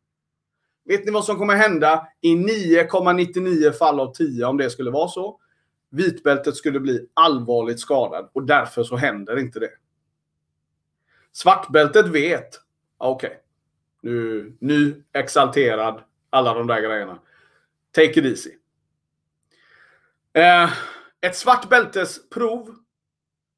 Vet 0.85 1.05
ni 1.05 1.13
vad 1.13 1.25
som 1.25 1.39
kommer 1.39 1.55
hända 1.55 2.07
i 2.21 2.35
9,99 2.35 3.73
fall 3.73 4.01
av 4.01 4.13
10 4.15 4.45
om 4.45 4.57
det 4.57 4.71
skulle 4.71 4.91
vara 4.91 5.09
så? 5.09 5.41
Vitbältet 5.91 6.57
skulle 6.57 6.81
bli 6.81 7.07
allvarligt 7.15 7.81
skadad 7.81 8.31
och 8.33 8.43
därför 8.43 8.83
så 8.83 8.97
händer 8.97 9.39
inte 9.39 9.61
det. 9.61 9.71
Svartbältet 11.33 12.07
vet. 12.07 12.49
Okej. 12.99 13.29
Okay. 13.29 13.39
Nu, 14.03 14.57
ny, 14.61 14.95
exalterad, 15.13 16.03
alla 16.31 16.55
de 16.55 16.67
där 16.67 16.81
grejerna. 16.81 17.19
Take 17.93 18.21
it 18.21 18.25
easy. 18.25 18.51
Eh, 20.33 20.71
ett 21.27 21.37
svart 21.37 21.69
bältesprov. 21.69 22.75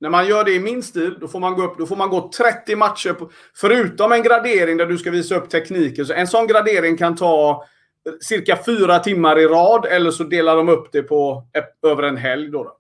När 0.00 0.10
man 0.10 0.26
gör 0.26 0.44
det 0.44 0.52
i 0.52 0.60
min 0.60 0.82
stil, 0.82 1.16
då 1.20 1.28
får 1.28 1.40
man 1.40 1.54
gå 1.54 1.62
upp, 1.62 1.78
då 1.78 1.86
får 1.86 1.96
man 1.96 2.10
gå 2.10 2.30
30 2.36 2.76
matcher. 2.76 3.12
På, 3.12 3.30
förutom 3.54 4.12
en 4.12 4.22
gradering 4.22 4.76
där 4.76 4.86
du 4.86 4.98
ska 4.98 5.10
visa 5.10 5.34
upp 5.34 5.50
tekniken. 5.50 6.06
Så 6.06 6.12
en 6.12 6.26
sån 6.26 6.46
gradering 6.46 6.96
kan 6.96 7.16
ta 7.16 7.64
eh, 8.06 8.12
cirka 8.20 8.58
fyra 8.66 8.98
timmar 8.98 9.38
i 9.38 9.46
rad. 9.46 9.86
Eller 9.86 10.10
så 10.10 10.24
delar 10.24 10.56
de 10.56 10.68
upp 10.68 10.92
det 10.92 11.02
på 11.02 11.44
över 11.86 12.02
en 12.02 12.16
helg. 12.16 12.50
Då, 12.50 12.64
då. 12.64 12.76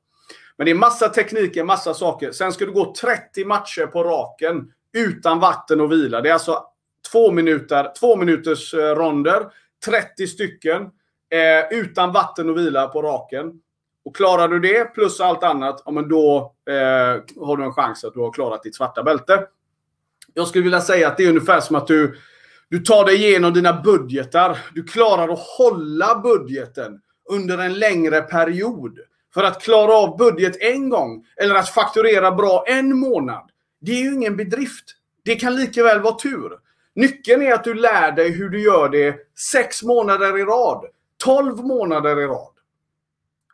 Men 0.56 0.64
det 0.64 0.70
är 0.70 0.74
massa 0.74 1.08
tekniker, 1.08 1.64
massa 1.64 1.94
saker. 1.94 2.32
Sen 2.32 2.52
ska 2.52 2.64
du 2.64 2.72
gå 2.72 2.94
30 3.00 3.44
matcher 3.44 3.86
på 3.86 4.04
raken 4.04 4.72
utan 4.92 5.40
vatten 5.40 5.80
och 5.80 5.92
vila. 5.92 6.20
Det 6.20 6.28
är 6.28 6.32
alltså 6.32 6.64
två, 7.12 7.30
minuter, 7.30 7.92
två 8.00 8.16
minuters 8.16 8.74
eh, 8.74 8.94
ronder, 8.94 9.46
30 9.86 10.26
stycken, 10.26 10.82
eh, 11.30 11.78
utan 11.78 12.12
vatten 12.12 12.50
och 12.50 12.58
vila 12.58 12.88
på 12.88 13.02
raken. 13.02 13.52
Och 14.04 14.16
klarar 14.16 14.48
du 14.48 14.60
det 14.60 14.94
plus 14.94 15.20
allt 15.20 15.42
annat, 15.42 15.82
ja, 15.84 15.90
men 15.90 16.08
då 16.08 16.54
eh, 16.68 17.44
har 17.46 17.56
du 17.56 17.64
en 17.64 17.72
chans 17.72 18.04
att 18.04 18.14
du 18.14 18.20
har 18.20 18.32
klarat 18.32 18.62
ditt 18.62 18.76
svarta 18.76 19.02
bälte. 19.02 19.46
Jag 20.34 20.48
skulle 20.48 20.64
vilja 20.64 20.80
säga 20.80 21.08
att 21.08 21.16
det 21.16 21.24
är 21.24 21.28
ungefär 21.28 21.60
som 21.60 21.76
att 21.76 21.86
du, 21.86 22.18
du 22.68 22.78
tar 22.78 23.04
dig 23.04 23.16
igenom 23.16 23.52
dina 23.52 23.82
budgetar. 23.82 24.58
Du 24.74 24.82
klarar 24.82 25.28
att 25.28 25.38
hålla 25.58 26.18
budgeten 26.18 27.00
under 27.30 27.58
en 27.58 27.74
längre 27.74 28.20
period. 28.20 28.98
För 29.34 29.44
att 29.44 29.62
klara 29.62 29.94
av 29.94 30.16
budget 30.16 30.56
en 30.60 30.88
gång, 30.88 31.24
eller 31.36 31.54
att 31.54 31.68
fakturera 31.68 32.32
bra 32.32 32.64
en 32.66 32.98
månad, 32.98 33.50
det 33.80 33.92
är 33.92 34.02
ju 34.02 34.14
ingen 34.14 34.36
bedrift. 34.36 34.84
Det 35.24 35.34
kan 35.34 35.56
lika 35.56 35.82
väl 35.82 36.00
vara 36.00 36.14
tur. 36.14 36.52
Nyckeln 36.94 37.42
är 37.42 37.52
att 37.52 37.64
du 37.64 37.74
lär 37.74 38.12
dig 38.12 38.30
hur 38.30 38.48
du 38.48 38.62
gör 38.62 38.88
det 38.88 39.16
sex 39.52 39.82
månader 39.82 40.38
i 40.38 40.44
rad, 40.44 40.84
tolv 41.24 41.64
månader 41.64 42.20
i 42.20 42.26
rad. 42.26 42.51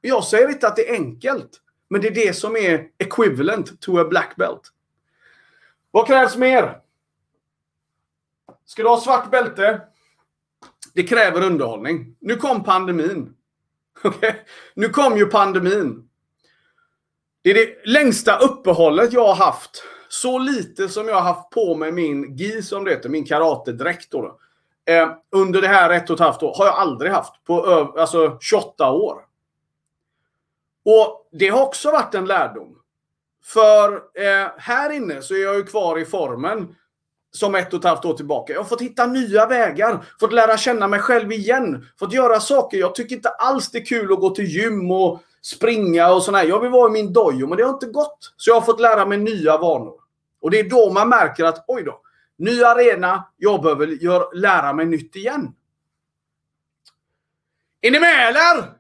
Jag 0.01 0.25
säger 0.25 0.49
inte 0.49 0.69
att 0.69 0.77
det 0.77 0.91
är 0.91 0.95
enkelt. 0.95 1.61
Men 1.91 2.01
det 2.01 2.09
är 2.09 2.15
det 2.15 2.37
som 2.37 2.57
är 2.57 2.87
equivalent 2.99 3.81
to 3.81 3.99
a 3.99 4.05
black 4.05 4.37
belt. 4.37 4.73
Vad 5.91 6.07
krävs 6.07 6.37
mer? 6.37 6.81
Ska 8.65 8.83
du 8.83 8.89
ha 8.89 9.01
svart 9.01 9.31
bälte? 9.31 9.81
Det 10.95 11.03
kräver 11.03 11.43
underhållning. 11.43 12.17
Nu 12.21 12.37
kom 12.37 12.65
pandemin. 12.65 13.35
Okay? 14.05 14.33
Nu 14.75 14.89
kom 14.89 15.17
ju 15.17 15.27
pandemin. 15.27 16.09
Det 17.43 17.51
är 17.51 17.55
det 17.55 17.87
längsta 17.87 18.39
uppehållet 18.39 19.13
jag 19.13 19.27
har 19.27 19.35
haft 19.35 19.85
så 20.09 20.39
lite 20.39 20.89
som 20.89 21.09
jag 21.09 21.15
har 21.15 21.35
haft 21.35 21.51
på 21.51 21.75
mig 21.75 21.93
min 21.93 22.37
GI 22.37 22.63
som 22.63 22.85
det 22.85 22.91
heter, 22.91 23.09
min 23.09 23.25
karatedräkt 23.25 24.11
då. 24.11 24.23
då 24.23 24.39
eh, 24.93 25.09
under 25.31 25.63
det 25.63 25.69
här 25.69 25.91
ett 25.91 26.11
och 26.11 26.15
ett 26.15 26.21
halvt 26.21 26.43
år 26.43 26.55
har 26.59 26.67
jag 26.67 26.75
aldrig 26.75 27.13
haft 27.13 27.45
på 27.45 27.63
alltså 27.99 28.39
28 28.41 28.91
år. 28.91 29.28
Och 30.91 31.29
det 31.33 31.49
har 31.49 31.63
också 31.63 31.91
varit 31.91 32.15
en 32.15 32.27
lärdom. 32.27 32.79
För 33.45 33.93
eh, 33.95 34.49
här 34.59 34.91
inne 34.91 35.23
så 35.23 35.35
är 35.35 35.39
jag 35.39 35.57
ju 35.57 35.65
kvar 35.65 35.99
i 35.99 36.05
formen 36.05 36.77
som 37.31 37.55
ett 37.55 37.73
och 37.73 37.79
ett 37.79 37.85
halvt 37.85 38.05
år 38.05 38.15
tillbaka. 38.15 38.53
Jag 38.53 38.61
har 38.61 38.65
fått 38.69 38.81
hitta 38.81 39.07
nya 39.07 39.47
vägar, 39.47 40.05
fått 40.21 40.33
lära 40.33 40.57
känna 40.57 40.89
mig 40.89 41.01
själv 41.01 41.33
igen, 41.33 41.87
fått 41.99 42.13
göra 42.13 42.41
saker. 42.41 42.79
Jag 42.79 42.95
tycker 42.95 43.17
inte 43.17 43.29
alls 43.29 43.71
det 43.71 43.79
är 43.79 43.85
kul 43.85 44.13
att 44.13 44.21
gå 44.21 44.31
till 44.31 44.45
gym 44.45 44.91
och 44.91 45.23
springa 45.43 46.13
och 46.13 46.23
sådär. 46.23 46.45
Jag 46.45 46.61
vill 46.61 46.71
vara 46.71 46.89
i 46.89 46.93
min 46.93 47.13
dojo, 47.13 47.47
men 47.47 47.59
det 47.59 47.65
har 47.65 47.73
inte 47.73 47.87
gått. 47.87 48.35
Så 48.37 48.51
jag 48.51 48.55
har 48.55 48.61
fått 48.61 48.81
lära 48.81 49.07
mig 49.07 49.19
nya 49.19 49.59
vanor. 49.59 49.95
Och 50.41 50.51
det 50.51 50.61
är 50.61 50.71
då 50.71 50.91
man 50.93 51.09
märker 51.09 51.45
att, 51.45 51.65
oj 51.67 51.83
då, 51.83 52.01
ny 52.39 52.63
arena, 52.63 53.25
jag 53.37 53.63
behöver 53.63 53.87
gör, 53.87 54.35
lära 54.35 54.73
mig 54.73 54.87
nytt 54.87 55.17
igen. 55.17 55.55
Är 57.81 57.91
ni 57.91 58.01
med 58.01 58.29
eller? 58.29 58.78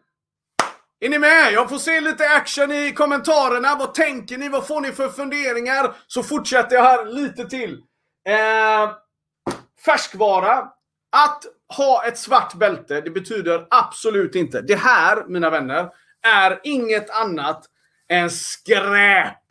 Är 1.00 1.08
ni 1.08 1.18
med? 1.18 1.52
Jag 1.52 1.68
får 1.68 1.78
se 1.78 2.00
lite 2.00 2.30
action 2.30 2.72
i 2.72 2.92
kommentarerna. 2.92 3.74
Vad 3.74 3.94
tänker 3.94 4.38
ni? 4.38 4.48
Vad 4.48 4.66
får 4.66 4.80
ni 4.80 4.92
för 4.92 5.08
funderingar? 5.08 5.94
Så 6.06 6.22
fortsätter 6.22 6.76
jag 6.76 6.82
här 6.82 7.06
lite 7.06 7.44
till. 7.44 7.82
Eh, 8.28 8.92
färskvara. 9.84 10.68
Att 11.10 11.44
ha 11.76 12.04
ett 12.06 12.18
svart 12.18 12.54
bälte, 12.54 13.00
det 13.00 13.10
betyder 13.10 13.66
absolut 13.70 14.34
inte. 14.34 14.60
Det 14.60 14.74
här, 14.74 15.24
mina 15.28 15.50
vänner, 15.50 15.88
är 16.22 16.60
inget 16.64 17.10
annat 17.10 17.64
än 18.08 18.30
skräp. 18.30 19.44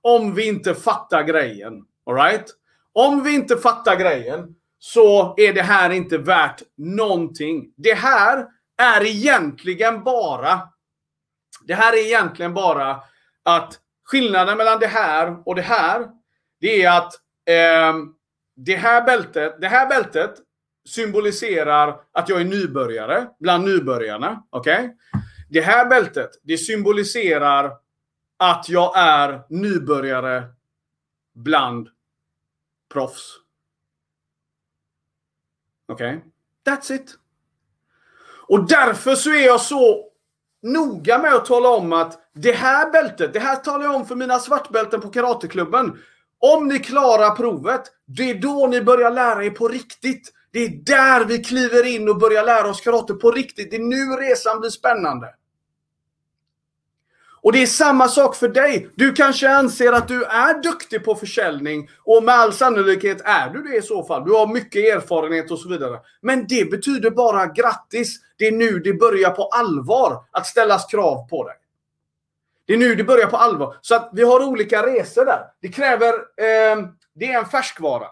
Om 0.00 0.34
vi 0.34 0.46
inte 0.46 0.74
fattar 0.74 1.22
grejen. 1.22 1.72
Alright? 2.06 2.46
Om 2.92 3.22
vi 3.22 3.34
inte 3.34 3.56
fattar 3.56 3.96
grejen 3.96 4.54
så 4.78 5.34
är 5.36 5.52
det 5.52 5.62
här 5.62 5.90
inte 5.90 6.18
värt 6.18 6.62
någonting. 6.76 7.72
Det 7.76 7.94
här 7.94 8.46
är 8.82 9.04
egentligen 9.04 10.04
bara 10.04 10.60
det 11.66 11.74
här 11.74 11.92
är 11.92 12.06
egentligen 12.06 12.54
bara 12.54 13.02
att 13.42 13.80
skillnaden 14.04 14.58
mellan 14.58 14.78
det 14.78 14.86
här 14.86 15.48
och 15.48 15.54
det 15.54 15.62
här 15.62 16.08
det 16.60 16.82
är 16.82 16.98
att 16.98 17.14
eh, 17.46 17.94
det 18.56 18.76
här 18.76 19.04
bältet, 19.04 19.60
det 19.60 19.68
här 19.68 19.88
bältet 19.88 20.34
symboliserar 20.88 22.00
att 22.12 22.28
jag 22.28 22.40
är 22.40 22.44
nybörjare 22.44 23.28
bland 23.40 23.64
nybörjarna. 23.64 24.42
Okej? 24.50 24.84
Okay? 24.84 25.22
Det 25.50 25.60
här 25.60 25.86
bältet, 25.86 26.30
det 26.42 26.58
symboliserar 26.58 27.72
att 28.36 28.68
jag 28.68 28.92
är 28.98 29.42
nybörjare 29.48 30.44
bland 31.34 31.88
proffs. 32.92 33.36
Okej? 35.88 36.16
Okay? 36.16 36.74
That's 36.74 36.92
it. 36.92 37.18
Och 38.48 38.68
därför 38.68 39.14
så 39.14 39.30
är 39.30 39.46
jag 39.46 39.60
så 39.60 40.07
noga 40.62 41.18
med 41.18 41.34
att 41.34 41.46
tala 41.46 41.68
om 41.68 41.92
att 41.92 42.18
det 42.34 42.52
här 42.52 42.90
bältet, 42.90 43.32
det 43.32 43.40
här 43.40 43.56
talar 43.56 43.84
jag 43.84 43.94
om 43.94 44.06
för 44.06 44.14
mina 44.14 44.38
svartbälten 44.38 45.00
på 45.00 45.08
karateklubben. 45.08 45.98
Om 46.40 46.68
ni 46.68 46.78
klarar 46.78 47.30
provet, 47.30 47.82
det 48.06 48.30
är 48.30 48.34
då 48.34 48.66
ni 48.66 48.82
börjar 48.82 49.10
lära 49.10 49.44
er 49.44 49.50
på 49.50 49.68
riktigt. 49.68 50.32
Det 50.52 50.64
är 50.64 50.68
där 50.68 51.24
vi 51.24 51.44
kliver 51.44 51.86
in 51.86 52.08
och 52.08 52.18
börjar 52.18 52.44
lära 52.44 52.68
oss 52.68 52.80
karate 52.80 53.14
på 53.14 53.30
riktigt. 53.30 53.70
Det 53.70 53.76
är 53.76 53.80
nu 53.80 54.16
resan 54.16 54.60
blir 54.60 54.70
spännande. 54.70 55.26
Och 57.40 57.52
det 57.52 57.62
är 57.62 57.66
samma 57.66 58.08
sak 58.08 58.36
för 58.36 58.48
dig. 58.48 58.90
Du 58.94 59.12
kanske 59.12 59.50
anser 59.50 59.92
att 59.92 60.08
du 60.08 60.24
är 60.24 60.62
duktig 60.62 61.04
på 61.04 61.14
försäljning 61.14 61.90
och 62.04 62.22
med 62.24 62.34
all 62.34 62.52
sannolikhet 62.52 63.20
är 63.24 63.50
du 63.50 63.62
det 63.62 63.76
i 63.76 63.82
så 63.82 64.04
fall. 64.04 64.24
Du 64.24 64.32
har 64.32 64.46
mycket 64.46 64.96
erfarenhet 64.96 65.50
och 65.50 65.58
så 65.58 65.68
vidare. 65.68 65.98
Men 66.20 66.46
det 66.48 66.70
betyder 66.70 67.10
bara 67.10 67.46
grattis. 67.46 68.20
Det 68.36 68.46
är 68.46 68.52
nu 68.52 68.78
det 68.78 68.92
börjar 68.92 69.30
på 69.30 69.44
allvar 69.44 70.24
att 70.30 70.46
ställas 70.46 70.86
krav 70.86 71.28
på 71.28 71.44
dig. 71.44 71.56
Det 72.66 72.74
är 72.74 72.78
nu 72.78 72.94
det 72.94 73.04
börjar 73.04 73.26
på 73.26 73.36
allvar. 73.36 73.76
Så 73.80 73.94
att 73.94 74.10
vi 74.12 74.22
har 74.22 74.44
olika 74.44 74.86
resor 74.86 75.24
där. 75.24 75.40
Det 75.60 75.68
kräver... 75.68 76.12
Eh, 76.14 76.88
det 77.14 77.32
är 77.32 77.38
en 77.38 77.48
färskvara. 77.48 78.06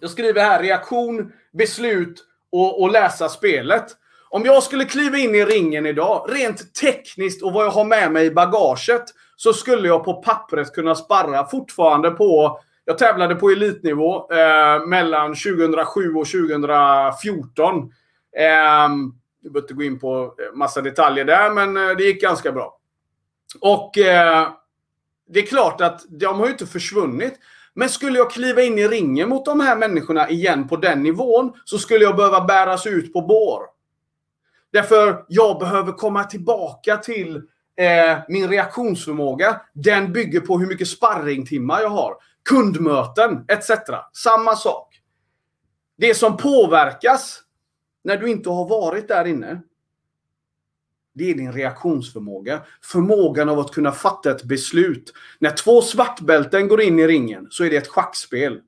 Jag 0.00 0.10
skriver 0.10 0.42
här 0.42 0.62
reaktion, 0.62 1.32
beslut 1.52 2.24
och, 2.52 2.82
och 2.82 2.90
läsa 2.90 3.28
spelet. 3.28 3.96
Om 4.32 4.44
jag 4.44 4.62
skulle 4.62 4.84
kliva 4.84 5.18
in 5.18 5.34
i 5.34 5.44
ringen 5.44 5.86
idag, 5.86 6.26
rent 6.28 6.74
tekniskt 6.74 7.42
och 7.42 7.52
vad 7.52 7.66
jag 7.66 7.70
har 7.70 7.84
med 7.84 8.12
mig 8.12 8.26
i 8.26 8.30
bagaget, 8.30 9.04
så 9.36 9.52
skulle 9.52 9.88
jag 9.88 10.04
på 10.04 10.22
pappret 10.22 10.74
kunna 10.74 10.94
sparra 10.94 11.46
fortfarande 11.46 12.10
på 12.10 12.60
jag 12.84 12.98
tävlade 12.98 13.34
på 13.34 13.50
elitnivå 13.50 14.32
eh, 14.32 14.86
mellan 14.86 15.34
2007 15.34 16.14
och 16.14 16.26
2014. 16.26 17.92
Eh, 18.36 18.44
jag 19.42 19.52
behöver 19.52 19.60
inte 19.60 19.74
gå 19.74 19.82
in 19.82 19.98
på 19.98 20.22
eh, 20.24 20.56
massa 20.56 20.80
detaljer 20.80 21.24
där, 21.24 21.50
men 21.50 21.76
eh, 21.76 21.96
det 21.96 22.04
gick 22.04 22.22
ganska 22.22 22.52
bra. 22.52 22.78
Och 23.60 23.98
eh, 23.98 24.48
det 25.28 25.40
är 25.40 25.46
klart 25.46 25.80
att 25.80 26.00
de 26.08 26.38
har 26.38 26.46
ju 26.46 26.52
inte 26.52 26.66
försvunnit. 26.66 27.34
Men 27.74 27.88
skulle 27.88 28.18
jag 28.18 28.30
kliva 28.30 28.62
in 28.62 28.78
i 28.78 28.88
ringen 28.88 29.28
mot 29.28 29.44
de 29.44 29.60
här 29.60 29.76
människorna 29.76 30.28
igen 30.28 30.68
på 30.68 30.76
den 30.76 31.02
nivån 31.02 31.52
så 31.64 31.78
skulle 31.78 32.04
jag 32.04 32.16
behöva 32.16 32.40
bäras 32.40 32.86
ut 32.86 33.12
på 33.12 33.20
bår. 33.20 33.79
Därför 34.72 35.24
jag 35.28 35.58
behöver 35.58 35.92
komma 35.92 36.24
tillbaka 36.24 36.96
till 36.96 37.36
eh, 37.76 38.18
min 38.28 38.48
reaktionsförmåga. 38.48 39.60
Den 39.74 40.12
bygger 40.12 40.40
på 40.40 40.58
hur 40.58 40.66
mycket 40.66 40.88
sparringtimmar 40.88 41.80
jag 41.80 41.88
har. 41.88 42.14
Kundmöten 42.48 43.44
etc. 43.48 43.70
Samma 44.12 44.56
sak. 44.56 45.00
Det 45.96 46.14
som 46.14 46.36
påverkas 46.36 47.42
när 48.04 48.16
du 48.16 48.30
inte 48.30 48.50
har 48.50 48.68
varit 48.68 49.08
där 49.08 49.24
inne. 49.24 49.62
Det 51.14 51.30
är 51.30 51.34
din 51.34 51.52
reaktionsförmåga. 51.52 52.60
Förmågan 52.82 53.48
av 53.48 53.58
att 53.58 53.72
kunna 53.72 53.92
fatta 53.92 54.30
ett 54.30 54.44
beslut. 54.44 55.12
När 55.38 55.50
två 55.50 55.82
svartbälten 55.82 56.68
går 56.68 56.80
in 56.80 56.98
i 56.98 57.06
ringen 57.06 57.46
så 57.50 57.64
är 57.64 57.70
det 57.70 57.76
ett 57.76 57.88
schackspel. 57.88 58.60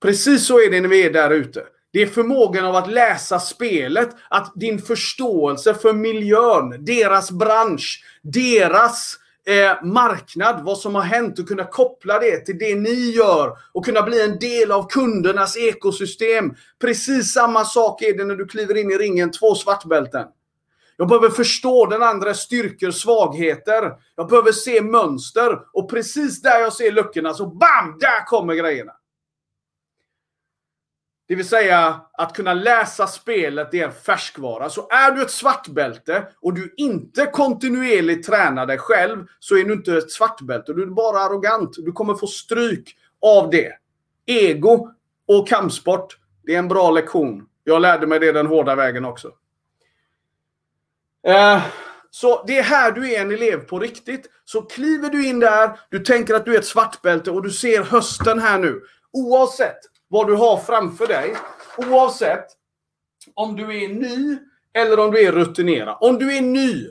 Precis 0.00 0.46
så 0.46 0.60
är 0.60 0.70
det 0.70 0.80
när 0.80 0.88
vi 0.88 1.06
är 1.06 1.12
där 1.12 1.30
ute. 1.30 1.66
Det 1.96 2.02
är 2.02 2.06
förmågan 2.06 2.64
av 2.64 2.76
att 2.76 2.92
läsa 2.92 3.38
spelet, 3.38 4.08
att 4.30 4.52
din 4.54 4.78
förståelse 4.78 5.74
för 5.74 5.92
miljön, 5.92 6.84
deras 6.84 7.30
bransch, 7.30 8.04
deras 8.22 9.14
eh, 9.46 9.84
marknad, 9.84 10.64
vad 10.64 10.78
som 10.78 10.94
har 10.94 11.02
hänt 11.02 11.38
och 11.38 11.48
kunna 11.48 11.64
koppla 11.64 12.18
det 12.18 12.46
till 12.46 12.58
det 12.58 12.74
ni 12.74 13.10
gör 13.10 13.56
och 13.72 13.84
kunna 13.84 14.02
bli 14.02 14.22
en 14.22 14.38
del 14.38 14.72
av 14.72 14.88
kundernas 14.88 15.56
ekosystem. 15.56 16.54
Precis 16.80 17.32
samma 17.32 17.64
sak 17.64 18.02
är 18.02 18.18
det 18.18 18.24
när 18.24 18.36
du 18.36 18.46
kliver 18.46 18.76
in 18.76 18.90
i 18.90 18.94
ringen, 18.94 19.30
två 19.30 19.54
svartbälten. 19.54 20.26
Jag 20.96 21.08
behöver 21.08 21.28
förstå 21.28 21.86
den 21.86 22.02
andra 22.02 22.34
styrkor, 22.34 22.90
svagheter. 22.90 23.92
Jag 24.16 24.28
behöver 24.28 24.52
se 24.52 24.82
mönster 24.82 25.58
och 25.72 25.90
precis 25.90 26.42
där 26.42 26.60
jag 26.60 26.72
ser 26.72 26.92
luckorna 26.92 27.34
så 27.34 27.46
BAM! 27.46 27.98
Där 28.00 28.26
kommer 28.26 28.54
grejerna. 28.54 28.92
Det 31.28 31.34
vill 31.34 31.48
säga 31.48 32.00
att 32.12 32.36
kunna 32.36 32.54
läsa 32.54 33.06
spelet 33.06 33.74
är 33.74 33.84
en 33.84 33.92
färskvara. 33.92 34.70
Så 34.70 34.88
är 34.90 35.12
du 35.12 35.22
ett 35.22 35.30
svartbälte 35.30 36.26
och 36.40 36.54
du 36.54 36.74
inte 36.76 37.26
kontinuerligt 37.26 38.26
tränar 38.26 38.66
dig 38.66 38.78
själv 38.78 39.26
så 39.38 39.56
är 39.56 39.64
du 39.64 39.72
inte 39.72 39.96
ett 39.96 40.10
svartbälte. 40.10 40.72
Du 40.72 40.82
är 40.82 40.86
bara 40.86 41.18
arrogant. 41.18 41.76
Du 41.78 41.92
kommer 41.92 42.14
få 42.14 42.26
stryk 42.26 42.96
av 43.22 43.50
det. 43.50 43.72
Ego 44.26 44.90
och 45.28 45.48
kampsport, 45.48 46.18
det 46.44 46.54
är 46.54 46.58
en 46.58 46.68
bra 46.68 46.90
lektion. 46.90 47.46
Jag 47.64 47.82
lärde 47.82 48.06
mig 48.06 48.18
det 48.20 48.32
den 48.32 48.46
hårda 48.46 48.74
vägen 48.74 49.04
också. 49.04 49.32
Eh, 51.26 51.62
så 52.10 52.44
det 52.46 52.58
är 52.58 52.62
här 52.62 52.92
du 52.92 53.12
är 53.12 53.20
en 53.20 53.30
elev 53.30 53.58
på 53.58 53.78
riktigt. 53.78 54.26
Så 54.44 54.62
kliver 54.62 55.10
du 55.10 55.26
in 55.26 55.40
där, 55.40 55.80
du 55.90 55.98
tänker 55.98 56.34
att 56.34 56.44
du 56.44 56.54
är 56.54 56.58
ett 56.58 56.66
svartbälte 56.66 57.30
och 57.30 57.42
du 57.42 57.50
ser 57.50 57.82
hösten 57.82 58.38
här 58.38 58.58
nu. 58.58 58.82
Oavsett 59.12 59.78
vad 60.08 60.26
du 60.26 60.34
har 60.34 60.56
framför 60.56 61.06
dig. 61.06 61.34
Oavsett 61.76 62.46
om 63.34 63.56
du 63.56 63.84
är 63.84 63.88
ny 63.88 64.38
eller 64.74 64.98
om 64.98 65.10
du 65.10 65.26
är 65.26 65.32
rutinerad. 65.32 65.96
Om 66.00 66.18
du 66.18 66.36
är 66.36 66.40
ny 66.40 66.88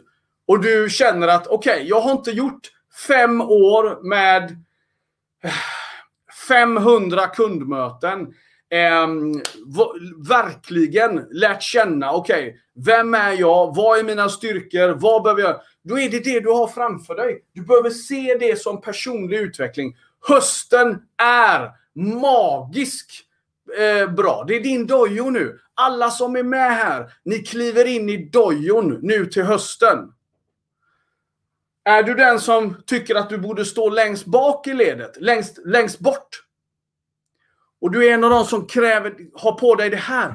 och 0.47 0.61
du 0.61 0.89
känner 0.89 1.27
att 1.27 1.47
okej, 1.47 1.73
okay, 1.73 1.87
jag 1.87 2.01
har 2.01 2.11
inte 2.11 2.31
gjort 2.31 2.71
fem 3.07 3.41
år 3.41 4.03
med 4.03 4.43
eh, 5.43 5.51
500 6.47 7.27
kundmöten. 7.27 8.33
Eh, 8.69 9.07
verkligen 10.29 11.27
lärt 11.31 11.61
känna, 11.61 12.13
okej, 12.13 12.49
okay, 12.49 12.59
vem 12.85 13.13
är 13.13 13.31
jag? 13.31 13.75
Vad 13.75 13.99
är 13.99 14.03
mina 14.03 14.29
styrkor? 14.29 14.89
Vad 14.99 15.23
behöver 15.23 15.41
jag? 15.41 15.61
Då 15.83 15.99
är 15.99 16.09
det 16.09 16.19
det 16.19 16.39
du 16.39 16.49
har 16.49 16.67
framför 16.67 17.15
dig. 17.15 17.43
Du 17.53 17.61
behöver 17.61 17.89
se 17.89 18.37
det 18.39 18.61
som 18.61 18.81
personlig 18.81 19.37
utveckling. 19.37 19.97
Hösten 20.27 21.01
är 21.17 21.71
magisk 21.95 23.21
eh, 23.77 24.11
bra. 24.13 24.43
Det 24.47 24.55
är 24.55 24.63
din 24.63 24.87
dojo 24.87 25.29
nu. 25.29 25.59
Alla 25.73 26.09
som 26.09 26.35
är 26.35 26.43
med 26.43 26.71
här, 26.71 27.13
ni 27.25 27.39
kliver 27.39 27.85
in 27.85 28.09
i 28.09 28.29
dojon 28.29 28.99
nu 29.01 29.25
till 29.25 29.43
hösten. 29.43 30.11
Är 31.83 32.03
du 32.03 32.13
den 32.13 32.39
som 32.39 32.75
tycker 32.85 33.15
att 33.15 33.29
du 33.29 33.37
borde 33.37 33.65
stå 33.65 33.89
längst 33.89 34.25
bak 34.25 34.67
i 34.67 34.73
ledet? 34.73 35.17
Längst, 35.19 35.57
längst 35.65 35.99
bort? 35.99 36.43
Och 37.81 37.91
du 37.91 38.07
är 38.07 38.13
en 38.13 38.23
av 38.23 38.29
de 38.29 38.45
som 38.45 38.67
kräver, 38.67 39.15
har 39.33 39.51
på 39.51 39.75
dig 39.75 39.89
det 39.89 39.97
här. 39.97 40.33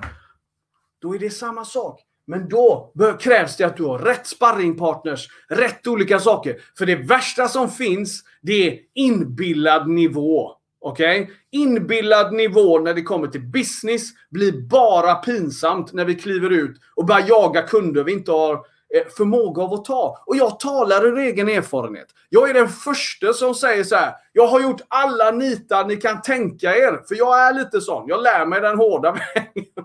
Då 0.98 1.14
är 1.14 1.18
det 1.18 1.30
samma 1.30 1.64
sak. 1.64 2.00
Men 2.26 2.48
då 2.48 2.92
krävs 3.20 3.56
det 3.56 3.64
att 3.64 3.76
du 3.76 3.84
har 3.84 3.98
rätt 3.98 4.26
sparringpartners, 4.26 5.28
rätt 5.48 5.86
olika 5.86 6.18
saker. 6.18 6.60
För 6.78 6.86
det 6.86 6.96
värsta 6.96 7.48
som 7.48 7.70
finns, 7.70 8.24
det 8.40 8.68
är 8.68 8.78
inbillad 8.94 9.88
nivå. 9.88 10.56
Okej? 10.80 11.22
Okay? 11.22 11.34
Inbillad 11.50 12.32
nivå 12.32 12.78
när 12.78 12.94
det 12.94 13.02
kommer 13.02 13.28
till 13.28 13.40
business 13.40 14.02
blir 14.30 14.52
bara 14.52 15.14
pinsamt 15.14 15.92
när 15.92 16.04
vi 16.04 16.14
kliver 16.14 16.50
ut 16.50 16.80
och 16.94 17.06
börjar 17.06 17.28
jaga 17.28 17.62
kunder 17.62 18.04
vi 18.04 18.12
inte 18.12 18.32
har 18.32 18.54
eh, 18.54 19.08
förmåga 19.16 19.62
av 19.62 19.74
att 19.74 19.84
ta. 19.84 20.22
Och 20.26 20.36
jag 20.36 20.60
talar 20.60 21.06
ur 21.06 21.18
egen 21.18 21.48
erfarenhet. 21.48 22.06
Jag 22.28 22.50
är 22.50 22.54
den 22.54 22.68
första 22.68 23.32
som 23.32 23.54
säger 23.54 23.84
så 23.84 23.96
här. 23.96 24.14
Jag 24.32 24.46
har 24.46 24.60
gjort 24.60 24.80
alla 24.88 25.30
nitar 25.30 25.84
ni 25.84 25.96
kan 25.96 26.22
tänka 26.22 26.76
er. 26.76 27.08
För 27.08 27.14
jag 27.14 27.40
är 27.40 27.54
lite 27.54 27.80
sån. 27.80 28.08
Jag 28.08 28.22
lär 28.22 28.46
mig 28.46 28.60
den 28.60 28.76
hårda 28.76 29.12
vägen. 29.34 29.84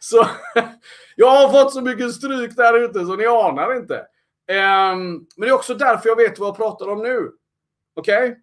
Så 0.00 0.26
jag 1.16 1.30
har 1.30 1.48
fått 1.48 1.72
så 1.72 1.80
mycket 1.80 2.14
stryk 2.14 2.56
där 2.56 2.84
ute 2.84 3.06
så 3.06 3.16
ni 3.16 3.26
anar 3.26 3.76
inte. 3.76 4.06
Ehm, 4.48 5.12
men 5.36 5.46
det 5.46 5.48
är 5.48 5.52
också 5.52 5.74
därför 5.74 6.08
jag 6.08 6.16
vet 6.16 6.38
vad 6.38 6.48
jag 6.48 6.56
pratar 6.56 6.88
om 6.88 7.02
nu. 7.02 7.30
Okej? 7.96 8.28
Okay? 8.28 8.36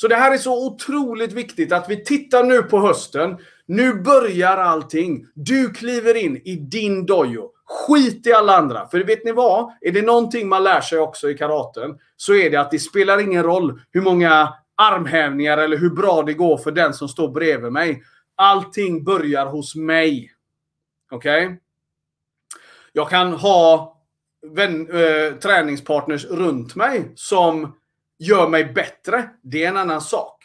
Så 0.00 0.08
det 0.08 0.16
här 0.16 0.34
är 0.34 0.38
så 0.38 0.66
otroligt 0.66 1.32
viktigt 1.32 1.72
att 1.72 1.90
vi 1.90 2.04
tittar 2.04 2.44
nu 2.44 2.62
på 2.62 2.80
hösten. 2.80 3.38
Nu 3.66 3.94
börjar 3.94 4.56
allting. 4.56 5.26
Du 5.34 5.70
kliver 5.70 6.14
in 6.14 6.36
i 6.36 6.56
din 6.56 7.06
dojo. 7.06 7.50
Skit 7.64 8.26
i 8.26 8.32
alla 8.32 8.56
andra. 8.56 8.88
För 8.88 9.00
vet 9.00 9.24
ni 9.24 9.32
vad? 9.32 9.72
Är 9.80 9.92
det 9.92 10.02
någonting 10.02 10.48
man 10.48 10.64
lär 10.64 10.80
sig 10.80 10.98
också 10.98 11.30
i 11.30 11.34
karaten 11.34 11.98
så 12.16 12.34
är 12.34 12.50
det 12.50 12.56
att 12.56 12.70
det 12.70 12.78
spelar 12.78 13.18
ingen 13.18 13.42
roll 13.42 13.80
hur 13.90 14.00
många 14.00 14.54
armhävningar 14.76 15.58
eller 15.58 15.76
hur 15.76 15.90
bra 15.90 16.22
det 16.22 16.34
går 16.34 16.58
för 16.58 16.70
den 16.70 16.94
som 16.94 17.08
står 17.08 17.28
bredvid 17.28 17.72
mig. 17.72 18.02
Allting 18.34 19.04
börjar 19.04 19.46
hos 19.46 19.74
mig. 19.74 20.32
Okej? 21.10 21.46
Okay? 21.46 21.56
Jag 22.92 23.10
kan 23.10 23.32
ha 23.32 23.96
vän, 24.46 24.90
äh, 24.90 25.34
träningspartners 25.34 26.24
runt 26.24 26.74
mig 26.74 27.12
som 27.14 27.77
gör 28.18 28.48
mig 28.48 28.64
bättre. 28.64 29.30
Det 29.42 29.64
är 29.64 29.68
en 29.68 29.76
annan 29.76 30.00
sak. 30.00 30.44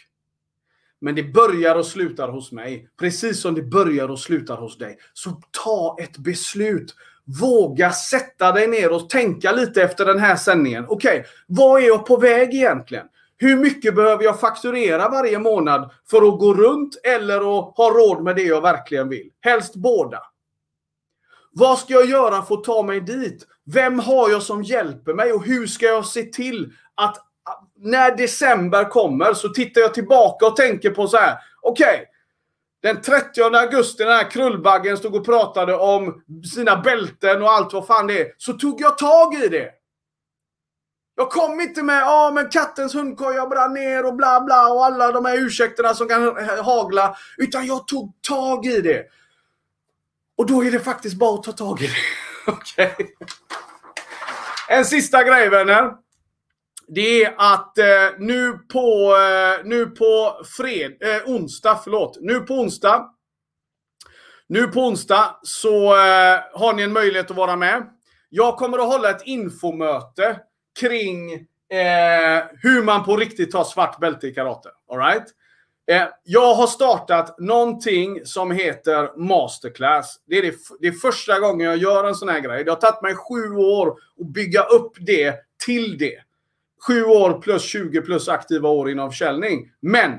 Men 1.01 1.15
det 1.15 1.23
börjar 1.23 1.75
och 1.75 1.85
slutar 1.85 2.27
hos 2.27 2.51
mig. 2.51 2.89
Precis 2.99 3.41
som 3.41 3.55
det 3.55 3.61
börjar 3.61 4.09
och 4.09 4.19
slutar 4.19 4.57
hos 4.57 4.77
dig. 4.77 4.97
Så 5.13 5.41
ta 5.63 5.97
ett 5.99 6.17
beslut. 6.17 6.95
Våga 7.41 7.91
sätta 7.91 8.51
dig 8.51 8.67
ner 8.67 8.91
och 8.91 9.09
tänka 9.09 9.51
lite 9.51 9.83
efter 9.83 10.05
den 10.05 10.19
här 10.19 10.35
sändningen. 10.35 10.85
Okej, 10.87 11.19
okay, 11.19 11.31
vad 11.47 11.81
är 11.81 11.87
jag 11.87 12.05
på 12.05 12.17
väg 12.17 12.53
egentligen? 12.53 13.05
Hur 13.37 13.57
mycket 13.57 13.95
behöver 13.95 14.23
jag 14.23 14.39
fakturera 14.39 15.09
varje 15.09 15.39
månad 15.39 15.91
för 16.09 16.17
att 16.17 16.39
gå 16.39 16.53
runt 16.53 16.99
eller 17.03 17.35
att 17.35 17.77
ha 17.77 17.89
råd 17.89 18.23
med 18.23 18.35
det 18.35 18.43
jag 18.43 18.61
verkligen 18.61 19.09
vill? 19.09 19.29
Helst 19.41 19.75
båda. 19.75 20.19
Vad 21.51 21.79
ska 21.79 21.93
jag 21.93 22.09
göra 22.09 22.41
för 22.41 22.55
att 22.55 22.63
ta 22.63 22.83
mig 22.83 23.01
dit? 23.01 23.47
Vem 23.65 23.99
har 23.99 24.29
jag 24.29 24.43
som 24.43 24.63
hjälper 24.63 25.13
mig 25.13 25.33
och 25.33 25.45
hur 25.45 25.67
ska 25.67 25.85
jag 25.85 26.05
se 26.05 26.23
till 26.23 26.73
att 26.95 27.17
när 27.83 28.17
december 28.17 28.89
kommer 28.89 29.33
så 29.33 29.49
tittar 29.49 29.81
jag 29.81 29.93
tillbaka 29.93 30.45
och 30.45 30.55
tänker 30.55 30.89
på 30.89 31.07
så 31.07 31.17
här. 31.17 31.37
Okej, 31.61 31.93
okay, 31.93 32.05
den 32.81 33.01
30 33.01 33.41
augusti 33.41 34.05
när 34.05 34.31
krullbaggen 34.31 34.97
stod 34.97 35.15
och 35.15 35.25
pratade 35.25 35.75
om 35.75 36.23
sina 36.53 36.77
bälten 36.77 37.41
och 37.41 37.51
allt 37.51 37.73
vad 37.73 37.87
fan 37.87 38.07
det 38.07 38.21
är. 38.21 38.27
Så 38.37 38.53
tog 38.53 38.81
jag 38.81 38.97
tag 38.97 39.35
i 39.35 39.47
det. 39.47 39.69
Jag 41.15 41.29
kom 41.29 41.61
inte 41.61 41.83
med 41.83 42.01
ja 42.01 42.31
men 42.33 42.49
kattens 42.49 42.95
hundkoja 42.95 43.47
brann 43.47 43.73
ner 43.73 44.05
och 44.05 44.15
bla 44.15 44.41
bla 44.41 44.67
och 44.67 44.85
alla 44.85 45.11
de 45.11 45.25
här 45.25 45.37
ursäkterna 45.37 45.93
som 45.93 46.07
kan 46.07 46.47
hagla. 46.59 47.17
Utan 47.37 47.65
jag 47.65 47.87
tog 47.87 48.21
tag 48.21 48.65
i 48.65 48.81
det. 48.81 49.05
Och 50.37 50.45
då 50.45 50.63
är 50.63 50.71
det 50.71 50.79
faktiskt 50.79 51.15
bara 51.15 51.35
att 51.35 51.43
ta 51.43 51.51
tag 51.51 51.81
i 51.81 51.87
det. 51.87 51.93
Okej. 52.51 52.93
Okay. 52.93 53.07
En 54.69 54.85
sista 54.85 55.23
grej 55.23 55.49
vänner. 55.49 56.02
Det 56.95 57.23
är 57.23 57.33
att 57.37 57.77
eh, 57.77 57.85
nu 58.19 58.53
på, 58.53 59.15
eh, 59.15 59.65
nu 59.65 59.85
på 59.85 60.41
fred, 60.57 60.91
eh, 61.01 61.29
onsdag, 61.29 61.79
förlåt. 61.83 62.17
Nu 62.21 62.39
på 62.39 62.53
onsdag. 62.53 63.09
Nu 64.47 64.67
på 64.67 64.79
onsdag 64.79 65.39
så 65.43 65.85
eh, 65.85 66.39
har 66.53 66.73
ni 66.73 66.83
en 66.83 66.93
möjlighet 66.93 67.31
att 67.31 67.37
vara 67.37 67.55
med. 67.55 67.83
Jag 68.29 68.57
kommer 68.57 68.77
att 68.77 68.93
hålla 68.93 69.09
ett 69.09 69.21
infomöte 69.25 70.39
kring 70.79 71.33
eh, 71.33 72.43
hur 72.61 72.83
man 72.83 73.05
på 73.05 73.17
riktigt 73.17 73.51
tar 73.51 73.63
svart 73.63 73.99
bälte 73.99 74.27
i 74.27 74.33
karate. 74.33 74.69
All 74.91 74.99
right? 74.99 75.25
Eh, 75.91 76.07
jag 76.23 76.55
har 76.55 76.67
startat 76.67 77.39
någonting 77.39 78.25
som 78.25 78.51
heter 78.51 79.17
Masterclass. 79.17 80.19
Det 80.25 80.37
är, 80.37 80.41
det, 80.41 80.55
det 80.79 80.87
är 80.87 80.91
första 80.91 81.39
gången 81.39 81.67
jag 81.67 81.77
gör 81.77 82.03
en 82.03 82.15
sån 82.15 82.29
här 82.29 82.39
grej. 82.39 82.63
Det 82.63 82.71
har 82.71 82.77
tagit 82.77 83.01
mig 83.01 83.15
sju 83.15 83.55
år 83.55 83.97
att 84.21 84.27
bygga 84.27 84.63
upp 84.63 84.91
det 84.99 85.35
till 85.65 85.97
det. 85.97 86.19
Sju 86.87 87.03
år 87.03 87.41
plus 87.41 87.63
20 87.63 88.01
plus 88.01 88.29
aktiva 88.29 88.69
år 88.69 88.89
inom 88.89 89.11
försäljning. 89.11 89.71
Men 89.81 90.11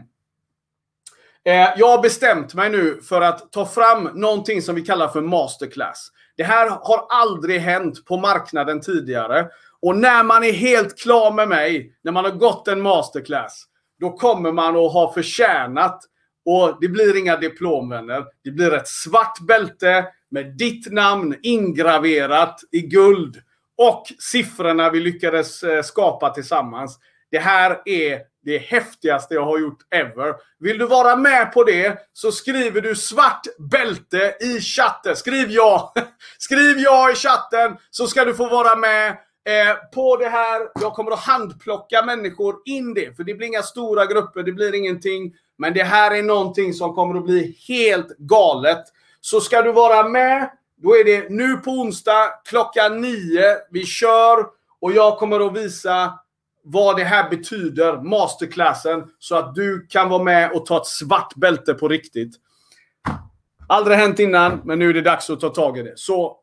eh, 1.44 1.68
jag 1.76 1.88
har 1.88 2.02
bestämt 2.02 2.54
mig 2.54 2.70
nu 2.70 3.00
för 3.02 3.20
att 3.20 3.52
ta 3.52 3.66
fram 3.66 4.04
någonting 4.14 4.62
som 4.62 4.74
vi 4.74 4.82
kallar 4.82 5.08
för 5.08 5.20
masterclass. 5.20 6.08
Det 6.36 6.44
här 6.44 6.70
har 6.70 7.06
aldrig 7.08 7.60
hänt 7.60 8.04
på 8.04 8.16
marknaden 8.16 8.80
tidigare. 8.80 9.48
Och 9.82 9.96
när 9.96 10.24
man 10.24 10.44
är 10.44 10.52
helt 10.52 10.98
klar 10.98 11.32
med 11.32 11.48
mig, 11.48 11.96
när 12.04 12.12
man 12.12 12.24
har 12.24 12.32
gått 12.32 12.68
en 12.68 12.80
masterclass, 12.80 13.64
då 14.00 14.12
kommer 14.12 14.52
man 14.52 14.76
att 14.76 14.92
ha 14.92 15.12
förtjänat 15.14 16.00
och 16.44 16.78
det 16.80 16.88
blir 16.88 17.18
inga 17.18 17.36
diplomvänner. 17.36 18.24
Det 18.44 18.50
blir 18.50 18.74
ett 18.74 18.88
svart 18.88 19.40
bälte 19.40 20.06
med 20.30 20.56
ditt 20.56 20.92
namn 20.92 21.36
ingraverat 21.42 22.60
i 22.72 22.80
guld 22.80 23.36
och 23.78 24.04
siffrorna 24.18 24.90
vi 24.90 25.00
lyckades 25.00 25.62
eh, 25.62 25.82
skapa 25.82 26.30
tillsammans. 26.30 26.98
Det 27.30 27.38
här 27.38 27.82
är 27.84 28.20
det 28.44 28.58
häftigaste 28.58 29.34
jag 29.34 29.44
har 29.44 29.58
gjort 29.58 29.78
ever. 29.90 30.34
Vill 30.58 30.78
du 30.78 30.86
vara 30.86 31.16
med 31.16 31.52
på 31.52 31.64
det 31.64 31.98
så 32.12 32.32
skriver 32.32 32.80
du 32.80 32.94
svart 32.94 33.42
bälte 33.58 34.36
i 34.40 34.60
chatten. 34.60 35.16
Skriv 35.16 35.50
ja! 35.50 35.94
Skriv 36.38 36.78
ja 36.78 37.10
i 37.10 37.14
chatten 37.14 37.76
så 37.90 38.06
ska 38.06 38.24
du 38.24 38.34
få 38.34 38.48
vara 38.48 38.76
med 38.76 39.08
eh, 39.48 39.76
på 39.94 40.16
det 40.16 40.28
här. 40.28 40.60
Jag 40.80 40.92
kommer 40.92 41.10
att 41.10 41.18
handplocka 41.18 42.02
människor 42.02 42.56
in 42.64 42.94
det. 42.94 43.16
För 43.16 43.24
det 43.24 43.34
blir 43.34 43.46
inga 43.46 43.62
stora 43.62 44.06
grupper, 44.06 44.42
det 44.42 44.52
blir 44.52 44.74
ingenting. 44.74 45.34
Men 45.58 45.74
det 45.74 45.84
här 45.84 46.14
är 46.14 46.22
någonting 46.22 46.74
som 46.74 46.94
kommer 46.94 47.18
att 47.18 47.24
bli 47.24 47.56
helt 47.68 48.16
galet. 48.18 48.84
Så 49.20 49.40
ska 49.40 49.62
du 49.62 49.72
vara 49.72 50.08
med 50.08 50.50
då 50.84 50.96
är 50.96 51.04
det 51.04 51.30
nu 51.30 51.56
på 51.56 51.70
onsdag 51.70 52.30
klockan 52.44 53.00
nio. 53.00 53.56
Vi 53.70 53.86
kör 53.86 54.46
och 54.80 54.92
jag 54.92 55.18
kommer 55.18 55.46
att 55.46 55.56
visa 55.56 56.18
vad 56.64 56.96
det 56.96 57.04
här 57.04 57.30
betyder, 57.30 58.02
masterclassen, 58.02 59.04
så 59.18 59.36
att 59.36 59.54
du 59.54 59.86
kan 59.86 60.08
vara 60.08 60.22
med 60.22 60.52
och 60.52 60.66
ta 60.66 60.76
ett 60.76 60.86
svart 60.86 61.34
bälte 61.34 61.74
på 61.74 61.88
riktigt. 61.88 62.34
Aldrig 63.68 63.96
hänt 63.96 64.18
innan, 64.18 64.60
men 64.64 64.78
nu 64.78 64.90
är 64.90 64.94
det 64.94 65.00
dags 65.00 65.30
att 65.30 65.40
ta 65.40 65.48
tag 65.48 65.78
i 65.78 65.82
det. 65.82 65.92
Så 65.96 66.36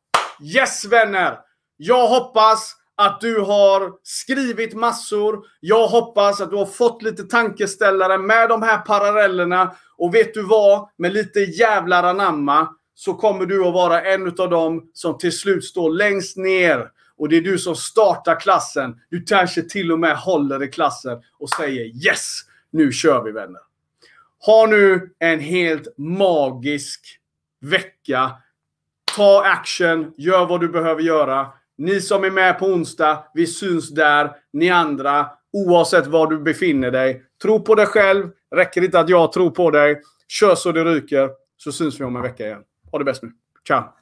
yes 0.55 0.85
vänner! 0.85 1.37
Jag 1.77 2.07
hoppas 2.07 2.75
att 2.97 3.21
du 3.21 3.39
har 3.39 3.91
skrivit 4.03 4.73
massor. 4.73 5.39
Jag 5.59 5.87
hoppas 5.87 6.41
att 6.41 6.49
du 6.49 6.55
har 6.55 6.65
fått 6.65 7.01
lite 7.01 7.23
tankeställare 7.23 8.17
med 8.17 8.49
de 8.49 8.61
här 8.61 8.77
parallellerna. 8.77 9.75
Och 9.97 10.15
vet 10.15 10.33
du 10.33 10.43
vad? 10.43 10.89
Med 10.97 11.13
lite 11.13 11.39
jävlar 11.39 12.03
anamma 12.03 12.67
så 13.03 13.13
kommer 13.13 13.45
du 13.45 13.65
att 13.65 13.73
vara 13.73 14.01
en 14.01 14.27
av 14.27 14.49
dem 14.49 14.89
som 14.93 15.17
till 15.17 15.31
slut 15.31 15.63
står 15.63 15.89
längst 15.89 16.37
ner. 16.37 16.91
Och 17.17 17.29
det 17.29 17.37
är 17.37 17.41
du 17.41 17.57
som 17.57 17.75
startar 17.75 18.39
klassen. 18.39 18.99
Du 19.09 19.23
kanske 19.23 19.61
till 19.61 19.91
och 19.91 19.99
med 19.99 20.17
håller 20.17 20.63
i 20.63 20.67
klassen 20.67 21.21
och 21.39 21.49
säger 21.49 22.07
yes, 22.07 22.39
nu 22.71 22.91
kör 22.91 23.23
vi 23.23 23.31
vänner. 23.31 23.61
Ha 24.45 24.65
nu 24.65 25.09
en 25.19 25.39
helt 25.39 25.97
magisk 25.97 27.19
vecka. 27.61 28.31
Ta 29.15 29.43
action, 29.45 30.13
gör 30.17 30.45
vad 30.45 30.61
du 30.61 30.69
behöver 30.69 31.01
göra. 31.01 31.47
Ni 31.77 32.01
som 32.01 32.23
är 32.23 32.31
med 32.31 32.59
på 32.59 32.65
onsdag, 32.65 33.23
vi 33.33 33.47
syns 33.47 33.89
där. 33.89 34.31
Ni 34.53 34.69
andra, 34.69 35.29
oavsett 35.53 36.07
var 36.07 36.27
du 36.27 36.39
befinner 36.39 36.91
dig. 36.91 37.23
Tro 37.41 37.59
på 37.59 37.75
dig 37.75 37.85
själv. 37.85 38.29
Räcker 38.55 38.81
inte 38.81 38.99
att 38.99 39.09
jag 39.09 39.31
tror 39.31 39.49
på 39.49 39.71
dig. 39.71 40.01
Kör 40.27 40.55
så 40.55 40.71
det 40.71 40.83
ryker, 40.83 41.29
så 41.57 41.71
syns 41.71 41.99
vi 41.99 42.03
om 42.03 42.15
en 42.15 42.21
vecka 42.21 42.45
igen. 42.45 42.63
Ha 42.91 42.97
det 42.97 43.05
bäst 43.05 43.23
nu. 43.23 43.31
Ciao! 43.67 44.00